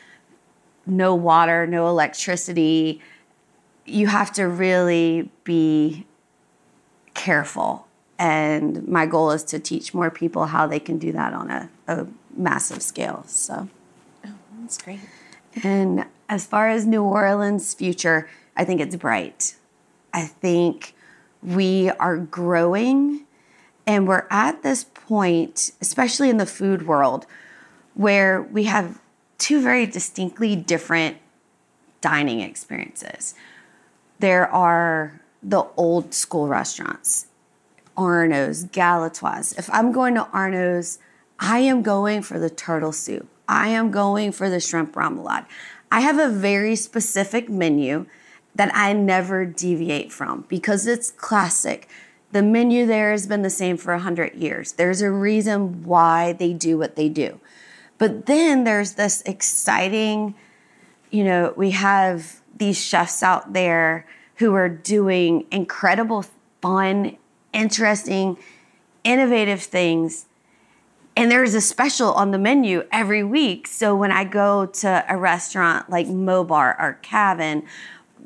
no 0.87 1.15
water, 1.15 1.69
no 1.69 1.87
electricity, 1.87 3.01
you 3.87 4.09
have 4.09 4.33
to 4.33 4.49
really 4.49 5.31
be 5.45 6.05
careful 7.15 7.87
and 8.21 8.87
my 8.87 9.07
goal 9.07 9.31
is 9.31 9.43
to 9.45 9.59
teach 9.59 9.95
more 9.95 10.11
people 10.11 10.45
how 10.45 10.66
they 10.66 10.79
can 10.79 10.99
do 10.99 11.11
that 11.11 11.33
on 11.33 11.51
a, 11.51 11.71
a 11.89 12.07
massive 12.37 12.83
scale. 12.83 13.25
So, 13.27 13.66
oh, 14.27 14.35
that's 14.61 14.77
great. 14.77 15.01
And 15.64 16.05
as 16.29 16.45
far 16.45 16.68
as 16.68 16.85
New 16.85 17.03
Orleans' 17.03 17.73
future, 17.73 18.29
I 18.55 18.66
think 18.66 18.83
it's 18.83 18.95
bright. 18.95 19.57
I 20.12 20.27
think 20.27 20.95
we 21.43 21.89
are 21.99 22.18
growing, 22.18 23.25
and 23.87 24.07
we're 24.07 24.27
at 24.29 24.62
this 24.62 24.85
point, 24.85 25.73
especially 25.81 26.29
in 26.29 26.37
the 26.37 26.45
food 26.45 26.87
world, 26.87 27.25
where 27.95 28.43
we 28.43 28.64
have 28.64 29.01
two 29.39 29.62
very 29.62 29.87
distinctly 29.87 30.55
different 30.55 31.16
dining 32.03 32.41
experiences. 32.41 33.35
There 34.18 34.47
are 34.47 35.23
the 35.43 35.64
old 35.79 36.12
school 36.12 36.49
restaurants 36.49 37.27
Arnaud's, 38.01 38.64
Galatoire's. 38.64 39.53
If 39.53 39.68
I'm 39.70 39.92
going 39.92 40.14
to 40.14 40.26
Arnaud's, 40.32 40.98
I 41.38 41.59
am 41.61 41.82
going 41.82 42.22
for 42.22 42.38
the 42.38 42.51
turtle 42.51 42.92
soup. 42.92 43.28
I 43.46 43.68
am 43.68 43.90
going 43.90 44.32
for 44.32 44.48
the 44.48 44.61
shrimp 44.61 44.94
remoulade. 44.94 45.46
I 45.92 46.01
have 46.01 46.18
a 46.18 46.28
very 46.28 46.76
specific 46.76 47.48
menu 47.48 48.07
that 48.55 48.70
I 48.74 48.92
never 48.92 49.44
deviate 49.44 50.12
from 50.12 50.44
because 50.48 50.86
it's 50.86 51.11
classic. 51.11 51.88
The 52.32 52.42
menu 52.42 52.86
there 52.86 53.11
has 53.11 53.26
been 53.26 53.42
the 53.42 53.51
same 53.51 53.76
for 53.76 53.92
100 53.94 54.34
years. 54.34 54.72
There's 54.72 55.03
a 55.03 55.11
reason 55.11 55.84
why 55.84 56.32
they 56.32 56.53
do 56.53 56.78
what 56.78 56.96
they 56.96 57.09
do. 57.09 57.40
But 57.98 58.26
then 58.26 58.64
there's 58.64 58.92
this 58.94 59.22
exciting, 59.26 60.34
you 61.11 61.24
know, 61.24 61.53
we 61.57 61.72
have 61.72 62.40
these 62.57 62.80
chefs 62.80 63.22
out 63.22 63.53
there 63.53 64.07
who 64.36 64.55
are 64.55 64.68
doing 64.68 65.46
incredible, 65.51 66.24
fun, 66.62 67.16
interesting, 67.53 68.36
innovative 69.05 69.62
things. 69.62 70.26
And 71.16 71.30
there's 71.30 71.55
a 71.55 71.61
special 71.61 72.12
on 72.12 72.30
the 72.30 72.38
menu 72.38 72.86
every 72.92 73.24
week. 73.24 73.66
So 73.66 73.94
when 73.94 74.12
I 74.12 74.24
go 74.24 74.66
to 74.66 75.05
a 75.09 75.16
restaurant 75.16 75.90
like 75.90 76.07
Mobar 76.07 76.80
or 76.80 76.98
Cavan, 77.03 77.64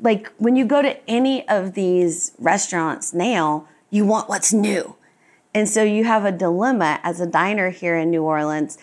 like 0.01 0.31
when 0.37 0.55
you 0.55 0.65
go 0.65 0.81
to 0.81 0.97
any 1.09 1.47
of 1.47 1.73
these 1.73 2.33
restaurants 2.37 3.13
now, 3.13 3.67
you 3.89 4.05
want 4.05 4.29
what's 4.29 4.53
new. 4.53 4.95
And 5.53 5.69
so 5.69 5.83
you 5.83 6.03
have 6.03 6.25
a 6.25 6.31
dilemma 6.31 6.99
as 7.03 7.21
a 7.21 7.25
diner 7.25 7.69
here 7.69 7.97
in 7.97 8.11
New 8.11 8.23
Orleans. 8.23 8.77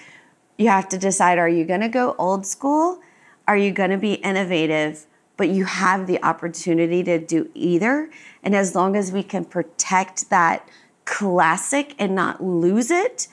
You 0.57 0.69
have 0.69 0.89
to 0.91 0.99
decide 0.99 1.39
are 1.39 1.49
you 1.49 1.65
going 1.65 1.81
to 1.81 1.89
go 1.89 2.15
old 2.19 2.47
school? 2.47 3.01
Are 3.47 3.57
you 3.57 3.73
going 3.73 3.91
to 3.91 3.99
be 3.99 4.15
innovative? 4.15 5.07
But 5.43 5.49
you 5.49 5.65
have 5.65 6.07
the 6.07 6.23
opportunity 6.23 7.03
to 7.03 7.19
do 7.19 7.51
either. 7.53 8.09
And 8.45 8.55
as 8.55 8.77
long 8.77 8.95
as 8.95 9.11
we 9.11 9.25
can 9.25 9.45
protect 9.45 10.31
that 10.31 10.69
classic 11.05 11.97
and 11.99 12.15
not 12.15 12.41
lose 12.41 12.93
it, 12.93 13.27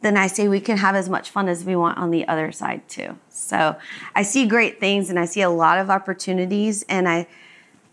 then 0.00 0.16
I 0.16 0.26
say 0.26 0.48
we 0.48 0.58
can 0.58 0.78
have 0.78 0.96
as 0.96 1.08
much 1.08 1.30
fun 1.30 1.48
as 1.48 1.64
we 1.64 1.76
want 1.76 1.98
on 1.98 2.10
the 2.10 2.26
other 2.26 2.50
side 2.50 2.88
too. 2.88 3.16
So 3.28 3.76
I 4.12 4.24
see 4.24 4.44
great 4.44 4.80
things 4.80 5.08
and 5.08 5.20
I 5.20 5.24
see 5.24 5.40
a 5.40 5.50
lot 5.50 5.78
of 5.78 5.88
opportunities 5.88 6.82
and 6.88 7.08
I 7.08 7.28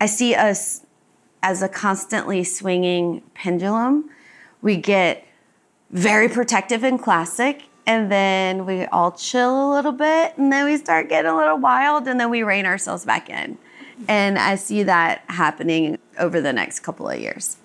I 0.00 0.06
see 0.06 0.34
us 0.34 0.84
as 1.40 1.62
a 1.62 1.68
constantly 1.68 2.42
swinging 2.42 3.22
pendulum. 3.34 4.10
We 4.62 4.78
get 4.78 5.24
very 5.92 6.28
protective 6.28 6.82
and 6.82 7.00
classic 7.00 7.66
and 7.86 8.10
then 8.10 8.66
we 8.66 8.84
all 8.86 9.12
chill 9.12 9.70
a 9.70 9.74
little 9.74 9.92
bit 9.92 10.36
and 10.36 10.52
then 10.52 10.64
we 10.64 10.76
start 10.76 11.08
getting 11.08 11.30
a 11.30 11.36
little 11.36 11.58
wild 11.58 12.06
and 12.06 12.20
then 12.20 12.30
we 12.30 12.42
rein 12.42 12.66
ourselves 12.66 13.04
back 13.04 13.28
in. 13.28 13.58
And 14.08 14.38
I 14.38 14.54
see 14.54 14.82
that 14.84 15.24
happening 15.28 15.98
over 16.18 16.40
the 16.40 16.52
next 16.52 16.80
couple 16.80 17.08
of 17.08 17.18
years. 17.18 17.56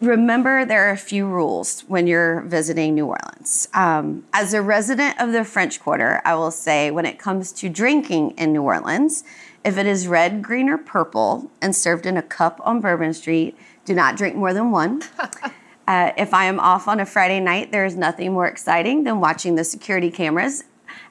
Remember, 0.00 0.64
there 0.64 0.88
are 0.88 0.92
a 0.92 0.96
few 0.96 1.26
rules 1.26 1.82
when 1.82 2.06
you're 2.06 2.40
visiting 2.42 2.94
New 2.94 3.06
Orleans. 3.06 3.68
Um, 3.74 4.24
as 4.32 4.54
a 4.54 4.62
resident 4.62 5.20
of 5.20 5.32
the 5.32 5.44
French 5.44 5.78
Quarter, 5.78 6.22
I 6.24 6.34
will 6.36 6.50
say 6.50 6.90
when 6.90 7.04
it 7.04 7.18
comes 7.18 7.52
to 7.52 7.68
drinking 7.68 8.30
in 8.32 8.52
New 8.52 8.62
Orleans, 8.62 9.24
if 9.62 9.76
it 9.76 9.86
is 9.86 10.08
red, 10.08 10.40
green, 10.42 10.70
or 10.70 10.78
purple 10.78 11.50
and 11.60 11.76
served 11.76 12.06
in 12.06 12.16
a 12.16 12.22
cup 12.22 12.60
on 12.64 12.80
Bourbon 12.80 13.12
Street, 13.12 13.58
do 13.84 13.92
not 13.94 14.16
drink 14.16 14.36
more 14.36 14.54
than 14.54 14.70
one. 14.70 15.02
uh, 15.90 16.12
if 16.16 16.32
I 16.32 16.44
am 16.44 16.60
off 16.60 16.86
on 16.86 17.00
a 17.00 17.04
Friday 17.04 17.40
night, 17.40 17.72
there 17.72 17.84
is 17.84 17.96
nothing 17.96 18.32
more 18.32 18.46
exciting 18.46 19.02
than 19.02 19.18
watching 19.18 19.56
the 19.56 19.64
security 19.64 20.08
cameras 20.08 20.62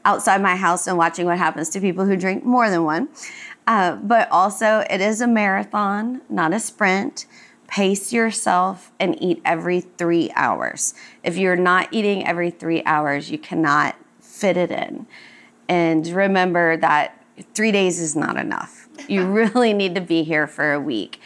outside 0.05 0.41
my 0.41 0.55
house 0.55 0.87
and 0.87 0.97
watching 0.97 1.25
what 1.25 1.37
happens 1.37 1.67
to 1.71 1.81
people 1.81 2.05
who 2.05 2.15
drink 2.15 2.45
more 2.45 2.69
than 2.69 2.85
one. 2.85 3.09
Uh, 3.67 3.97
but 3.97 4.31
also, 4.31 4.85
it 4.89 5.01
is 5.01 5.19
a 5.19 5.27
marathon, 5.27 6.21
not 6.29 6.53
a 6.53 6.61
sprint. 6.61 7.25
Pace 7.67 8.13
yourself 8.13 8.93
and 9.01 9.21
eat 9.21 9.41
every 9.43 9.81
three 9.81 10.31
hours. 10.33 10.93
If 11.25 11.35
you're 11.35 11.57
not 11.57 11.89
eating 11.91 12.25
every 12.25 12.49
three 12.49 12.81
hours, 12.85 13.29
you 13.29 13.37
cannot 13.37 13.97
fit 14.21 14.55
it 14.55 14.71
in. 14.71 15.07
And 15.67 16.07
remember 16.07 16.77
that 16.77 17.21
three 17.53 17.73
days 17.73 17.99
is 17.99 18.15
not 18.15 18.37
enough. 18.37 18.87
You 19.09 19.25
really 19.29 19.73
need 19.73 19.95
to 19.95 20.01
be 20.01 20.23
here 20.23 20.47
for 20.47 20.71
a 20.71 20.79
week. 20.79 21.19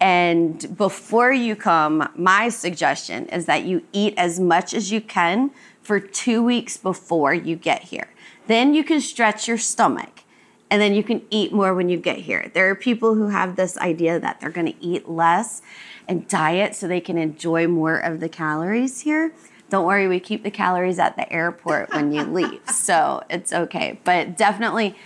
And 0.00 0.76
before 0.76 1.32
you 1.32 1.56
come, 1.56 2.08
my 2.14 2.48
suggestion 2.50 3.26
is 3.26 3.46
that 3.46 3.64
you 3.64 3.82
eat 3.92 4.14
as 4.16 4.38
much 4.38 4.72
as 4.72 4.92
you 4.92 5.00
can 5.00 5.50
for 5.82 5.98
two 5.98 6.42
weeks 6.42 6.76
before 6.76 7.34
you 7.34 7.56
get 7.56 7.84
here. 7.84 8.08
Then 8.46 8.74
you 8.74 8.84
can 8.84 9.00
stretch 9.00 9.48
your 9.48 9.58
stomach 9.58 10.22
and 10.70 10.80
then 10.80 10.94
you 10.94 11.02
can 11.02 11.22
eat 11.30 11.52
more 11.52 11.74
when 11.74 11.88
you 11.88 11.96
get 11.96 12.18
here. 12.18 12.50
There 12.52 12.68
are 12.70 12.74
people 12.74 13.14
who 13.14 13.28
have 13.28 13.56
this 13.56 13.78
idea 13.78 14.20
that 14.20 14.40
they're 14.40 14.50
gonna 14.50 14.74
eat 14.80 15.08
less 15.08 15.62
and 16.06 16.28
diet 16.28 16.74
so 16.74 16.86
they 16.86 17.00
can 17.00 17.18
enjoy 17.18 17.66
more 17.66 17.98
of 17.98 18.20
the 18.20 18.28
calories 18.28 19.00
here. 19.00 19.32
Don't 19.70 19.86
worry, 19.86 20.08
we 20.08 20.20
keep 20.20 20.44
the 20.44 20.50
calories 20.50 20.98
at 20.98 21.16
the 21.16 21.30
airport 21.32 21.92
when 21.92 22.12
you 22.12 22.22
leave, 22.22 22.60
so 22.72 23.22
it's 23.28 23.52
okay. 23.52 24.00
But 24.04 24.36
definitely 24.36 24.96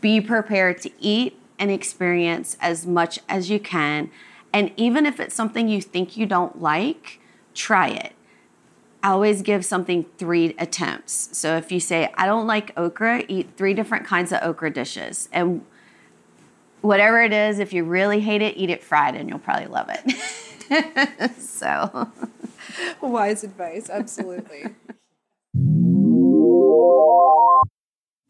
be 0.00 0.20
prepared 0.20 0.82
to 0.82 0.90
eat 1.00 1.38
and 1.58 1.70
experience 1.70 2.56
as 2.60 2.86
much 2.86 3.18
as 3.28 3.50
you 3.50 3.58
can. 3.58 4.10
And 4.52 4.72
even 4.76 5.06
if 5.06 5.20
it's 5.20 5.34
something 5.34 5.68
you 5.68 5.80
think 5.80 6.16
you 6.16 6.26
don't 6.26 6.60
like, 6.60 7.20
try 7.54 7.88
it. 7.88 8.12
I 9.02 9.10
always 9.10 9.42
give 9.42 9.64
something 9.64 10.06
three 10.16 10.54
attempts. 10.58 11.36
So 11.36 11.56
if 11.56 11.70
you 11.70 11.78
say, 11.78 12.10
I 12.16 12.24
don't 12.24 12.46
like 12.46 12.72
okra, 12.76 13.24
eat 13.28 13.50
three 13.56 13.74
different 13.74 14.06
kinds 14.06 14.32
of 14.32 14.42
okra 14.42 14.70
dishes. 14.70 15.28
And 15.30 15.64
whatever 16.80 17.22
it 17.22 17.32
is, 17.32 17.58
if 17.58 17.72
you 17.72 17.84
really 17.84 18.20
hate 18.20 18.40
it, 18.40 18.56
eat 18.56 18.70
it 18.70 18.82
fried 18.82 19.14
and 19.14 19.28
you'll 19.28 19.38
probably 19.38 19.66
love 19.66 19.90
it. 19.90 21.32
so, 21.38 22.10
wise 23.02 23.44
advice, 23.44 23.90
absolutely. 23.90 24.74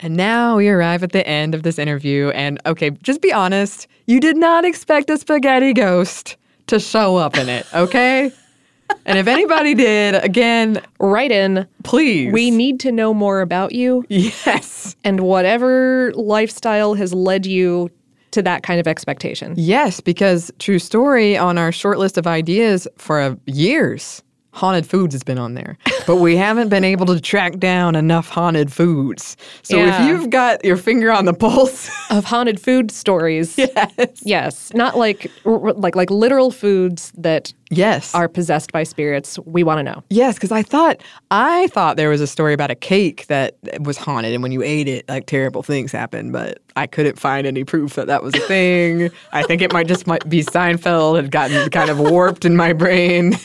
And 0.05 0.19
now 0.19 0.59
we 0.59 0.69
arrive 0.69 1.03
at 1.03 1.13
the 1.13 1.27
end 1.27 1.55
of 1.55 1.63
this 1.63 1.79
interview. 1.79 2.29
And 2.29 2.61
okay, 2.67 2.91
just 2.91 3.23
be 3.23 3.33
honest. 3.33 3.87
You 4.07 4.21
did 4.21 4.37
not 4.37 4.67
expect 4.67 5.09
a 5.09 5.17
spaghetti 5.17 5.73
ghost 5.73 6.37
to 6.67 6.79
show 6.79 7.17
up 7.17 7.39
in 7.39 7.49
it, 7.49 7.67
okay? 7.73 8.31
and 9.07 9.19
if 9.19 9.27
anybody 9.27 9.75
did, 9.75 10.23
again, 10.23 10.83
write 11.01 11.33
in. 11.33 11.67
Please. 11.85 12.35
We 12.35 12.51
need 12.51 12.81
to 12.81 12.93
know 12.93 13.15
more 13.15 13.41
about 13.41 13.73
you. 13.73 14.05
Yes. 14.11 14.95
And 15.05 15.21
whatever 15.21 16.13
lifestyle 16.17 16.93
has 16.93 17.15
led 17.15 17.47
you 17.47 17.91
to 18.33 18.43
that 18.43 18.63
kind 18.63 18.79
of 18.79 18.87
expectation. 18.87 19.55
Yes, 19.57 20.03
because 20.03 20.53
true 20.59 20.81
story 20.81 21.35
on 21.35 21.57
our 21.57 21.73
short 21.73 21.99
list 21.99 22.19
of 22.19 22.27
ideas 22.27 22.87
for 22.99 23.39
years 23.47 24.23
haunted 24.55 24.87
foods 24.87 25.13
has 25.15 25.23
been 25.25 25.37
on 25.39 25.55
there, 25.55 25.77
but 26.07 26.17
we 26.17 26.37
haven't 26.37 26.69
been 26.69 26.85
able 26.85 27.07
to 27.07 27.21
track 27.21 27.59
down 27.59 27.97
enough 27.97 28.29
haunted 28.29 28.73
foods. 28.73 29.37
So 29.63 29.77
Yeah. 29.77 30.03
if 30.03 30.09
you've 30.09 30.31
got 30.31 30.65
your 30.65 30.77
finger 30.77 31.11
on 31.13 31.25
the 31.25 31.35
pulse 31.35 31.91
of 32.11 32.25
haunted 32.25 32.61
food 32.61 32.91
stories, 32.91 33.59
yes, 33.59 34.23
yes, 34.23 34.73
not 34.75 34.97
like 34.97 35.31
r- 35.45 35.73
like 35.75 35.97
like 35.97 36.11
literal 36.11 36.51
foods 36.51 37.13
that 37.19 37.53
yes 37.77 38.15
are 38.15 38.29
possessed 38.29 38.73
by 38.73 38.83
spirits. 38.83 39.39
We 39.45 39.63
want 39.63 39.79
to 39.79 39.83
know. 39.83 40.03
Yes, 40.11 40.35
because 40.35 40.53
I 40.53 40.63
thought 40.63 41.01
I 41.31 41.69
thought 41.69 41.97
there 41.97 42.09
was 42.09 42.21
a 42.21 42.27
story 42.27 42.53
about 42.53 42.71
a 42.71 42.75
cake 42.75 43.27
that 43.27 43.57
was 43.81 43.97
haunted, 43.97 44.33
and 44.33 44.43
when 44.43 44.53
you 44.53 44.63
ate 44.63 44.89
it, 44.89 45.09
like 45.09 45.27
terrible 45.27 45.63
things 45.63 45.93
happened. 45.93 46.33
But 46.33 46.61
I 46.77 46.87
couldn't 46.87 47.19
find 47.19 47.47
any 47.47 47.65
proof 47.65 47.95
that 47.95 48.07
that 48.07 48.23
was 48.23 48.35
a 48.35 48.41
thing. 48.41 49.11
I 49.33 49.43
think 49.43 49.63
it 49.63 49.73
might 49.73 49.87
just 49.87 50.07
might 50.07 50.29
be 50.29 50.43
Seinfeld 50.43 51.17
had 51.17 51.31
gotten 51.31 51.71
kind 51.71 51.91
of 51.91 51.99
warped 51.99 52.45
in 52.45 52.57
my 52.57 52.73
brain. 52.73 53.35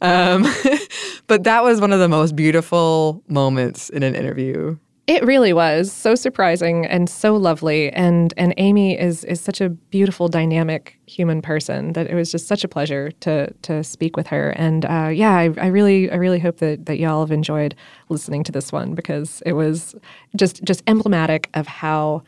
Um, 0.00 0.44
but 1.28 1.44
that 1.44 1.64
was 1.64 1.80
one 1.80 1.92
of 1.92 1.98
the 1.98 2.08
most 2.08 2.36
beautiful 2.36 3.22
moments 3.28 3.88
in 3.88 4.02
an 4.02 4.14
interview. 4.14 4.76
It 5.06 5.22
really 5.22 5.52
was 5.52 5.92
so 5.92 6.14
surprising 6.14 6.86
and 6.86 7.10
so 7.10 7.36
lovely, 7.36 7.90
and 7.92 8.32
and 8.38 8.54
Amy 8.56 8.98
is 8.98 9.22
is 9.24 9.38
such 9.38 9.60
a 9.60 9.68
beautiful, 9.68 10.28
dynamic 10.28 10.98
human 11.06 11.42
person 11.42 11.92
that 11.92 12.08
it 12.08 12.14
was 12.14 12.32
just 12.32 12.46
such 12.46 12.64
a 12.64 12.68
pleasure 12.68 13.10
to 13.20 13.52
to 13.52 13.84
speak 13.84 14.16
with 14.16 14.26
her. 14.28 14.50
And 14.50 14.86
uh, 14.86 15.10
yeah, 15.12 15.32
I, 15.36 15.52
I 15.58 15.66
really 15.66 16.10
I 16.10 16.14
really 16.14 16.38
hope 16.38 16.56
that 16.58 16.86
that 16.86 16.98
y'all 16.98 17.20
have 17.20 17.32
enjoyed 17.32 17.74
listening 18.08 18.44
to 18.44 18.52
this 18.52 18.72
one 18.72 18.94
because 18.94 19.42
it 19.44 19.52
was 19.52 19.94
just 20.36 20.64
just 20.64 20.82
emblematic 20.86 21.50
of 21.52 21.66
how 21.66 22.22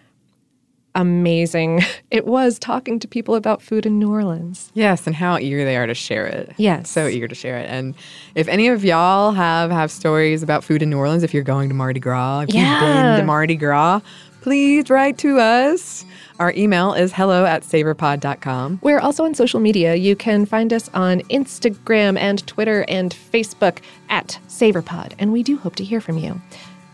amazing 0.96 1.82
it 2.10 2.26
was 2.26 2.58
talking 2.58 2.98
to 2.98 3.06
people 3.06 3.34
about 3.36 3.62
food 3.62 3.86
in 3.86 3.98
New 4.00 4.10
Orleans. 4.10 4.72
Yes, 4.74 5.06
and 5.06 5.14
how 5.14 5.38
eager 5.38 5.64
they 5.64 5.76
are 5.76 5.86
to 5.86 5.94
share 5.94 6.26
it. 6.26 6.52
Yes. 6.56 6.90
So 6.90 7.06
eager 7.06 7.28
to 7.28 7.34
share 7.34 7.58
it. 7.58 7.68
And 7.70 7.94
if 8.34 8.48
any 8.48 8.66
of 8.68 8.84
y'all 8.84 9.30
have 9.32 9.70
have 9.70 9.90
stories 9.90 10.42
about 10.42 10.64
food 10.64 10.82
in 10.82 10.90
New 10.90 10.98
Orleans, 10.98 11.22
if 11.22 11.32
you're 11.32 11.42
going 11.44 11.68
to 11.68 11.74
Mardi 11.74 12.00
Gras, 12.00 12.40
if 12.40 12.48
you've 12.48 12.56
Yeah. 12.64 12.80
been 13.14 13.20
to 13.20 13.26
Mardi 13.26 13.54
Gras, 13.56 14.00
please 14.40 14.90
write 14.90 15.18
to 15.18 15.38
us. 15.38 16.04
Our 16.38 16.52
email 16.56 16.92
is 16.92 17.12
hello 17.12 17.44
at 17.46 17.62
savorpod.com. 17.62 18.80
We're 18.82 19.00
also 19.00 19.24
on 19.24 19.34
social 19.34 19.58
media. 19.60 19.94
You 19.94 20.14
can 20.16 20.44
find 20.46 20.72
us 20.72 20.90
on 20.94 21.20
Instagram 21.22 22.18
and 22.18 22.46
Twitter 22.46 22.84
and 22.88 23.14
Facebook 23.32 23.78
at 24.10 24.38
Savorpod, 24.48 25.12
and 25.18 25.32
we 25.32 25.42
do 25.42 25.56
hope 25.56 25.76
to 25.76 25.84
hear 25.84 26.00
from 26.00 26.18
you. 26.18 26.40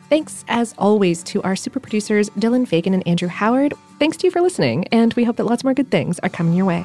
Thanks, 0.09 0.45
as 0.49 0.75
always, 0.79 1.23
to 1.25 1.43
our 1.43 1.57
super 1.57 1.81
producers, 1.81 2.29
Dylan 2.31 2.69
Fagan 2.69 2.93
and 2.95 3.07
Andrew 3.07 3.29
Howard. 3.29 3.73
Thanks 4.03 4.17
to 4.17 4.27
you 4.27 4.33
for 4.33 4.41
listening, 4.41 4.89
and 4.91 5.15
we 5.15 5.23
hope 5.23 5.37
that 5.37 5.45
lots 5.45 5.63
more 5.63 5.75
good 5.75 5.89
things 5.89 6.19
are 6.25 6.29
coming 6.29 6.55
your 6.55 6.67
way. 6.67 6.85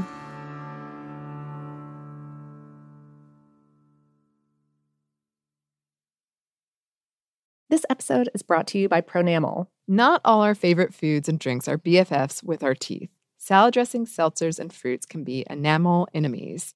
This 7.72 7.88
episode 7.90 8.30
is 8.36 8.44
brought 8.44 8.68
to 8.68 8.78
you 8.78 8.88
by 8.88 9.02
Pronamel. 9.02 9.66
Not 9.88 10.22
all 10.24 10.44
our 10.44 10.54
favorite 10.54 10.94
foods 10.94 11.28
and 11.28 11.40
drinks 11.40 11.68
are 11.68 11.80
BFFs 11.80 12.44
with 12.44 12.62
our 12.62 12.76
teeth. 12.76 13.10
Salad 13.40 13.74
dressings, 13.74 14.16
seltzers, 14.16 14.60
and 14.60 14.72
fruits 14.72 15.08
can 15.08 15.24
be 15.24 15.44
enamel 15.50 16.08
enemies. 16.14 16.76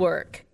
work. 0.00 0.44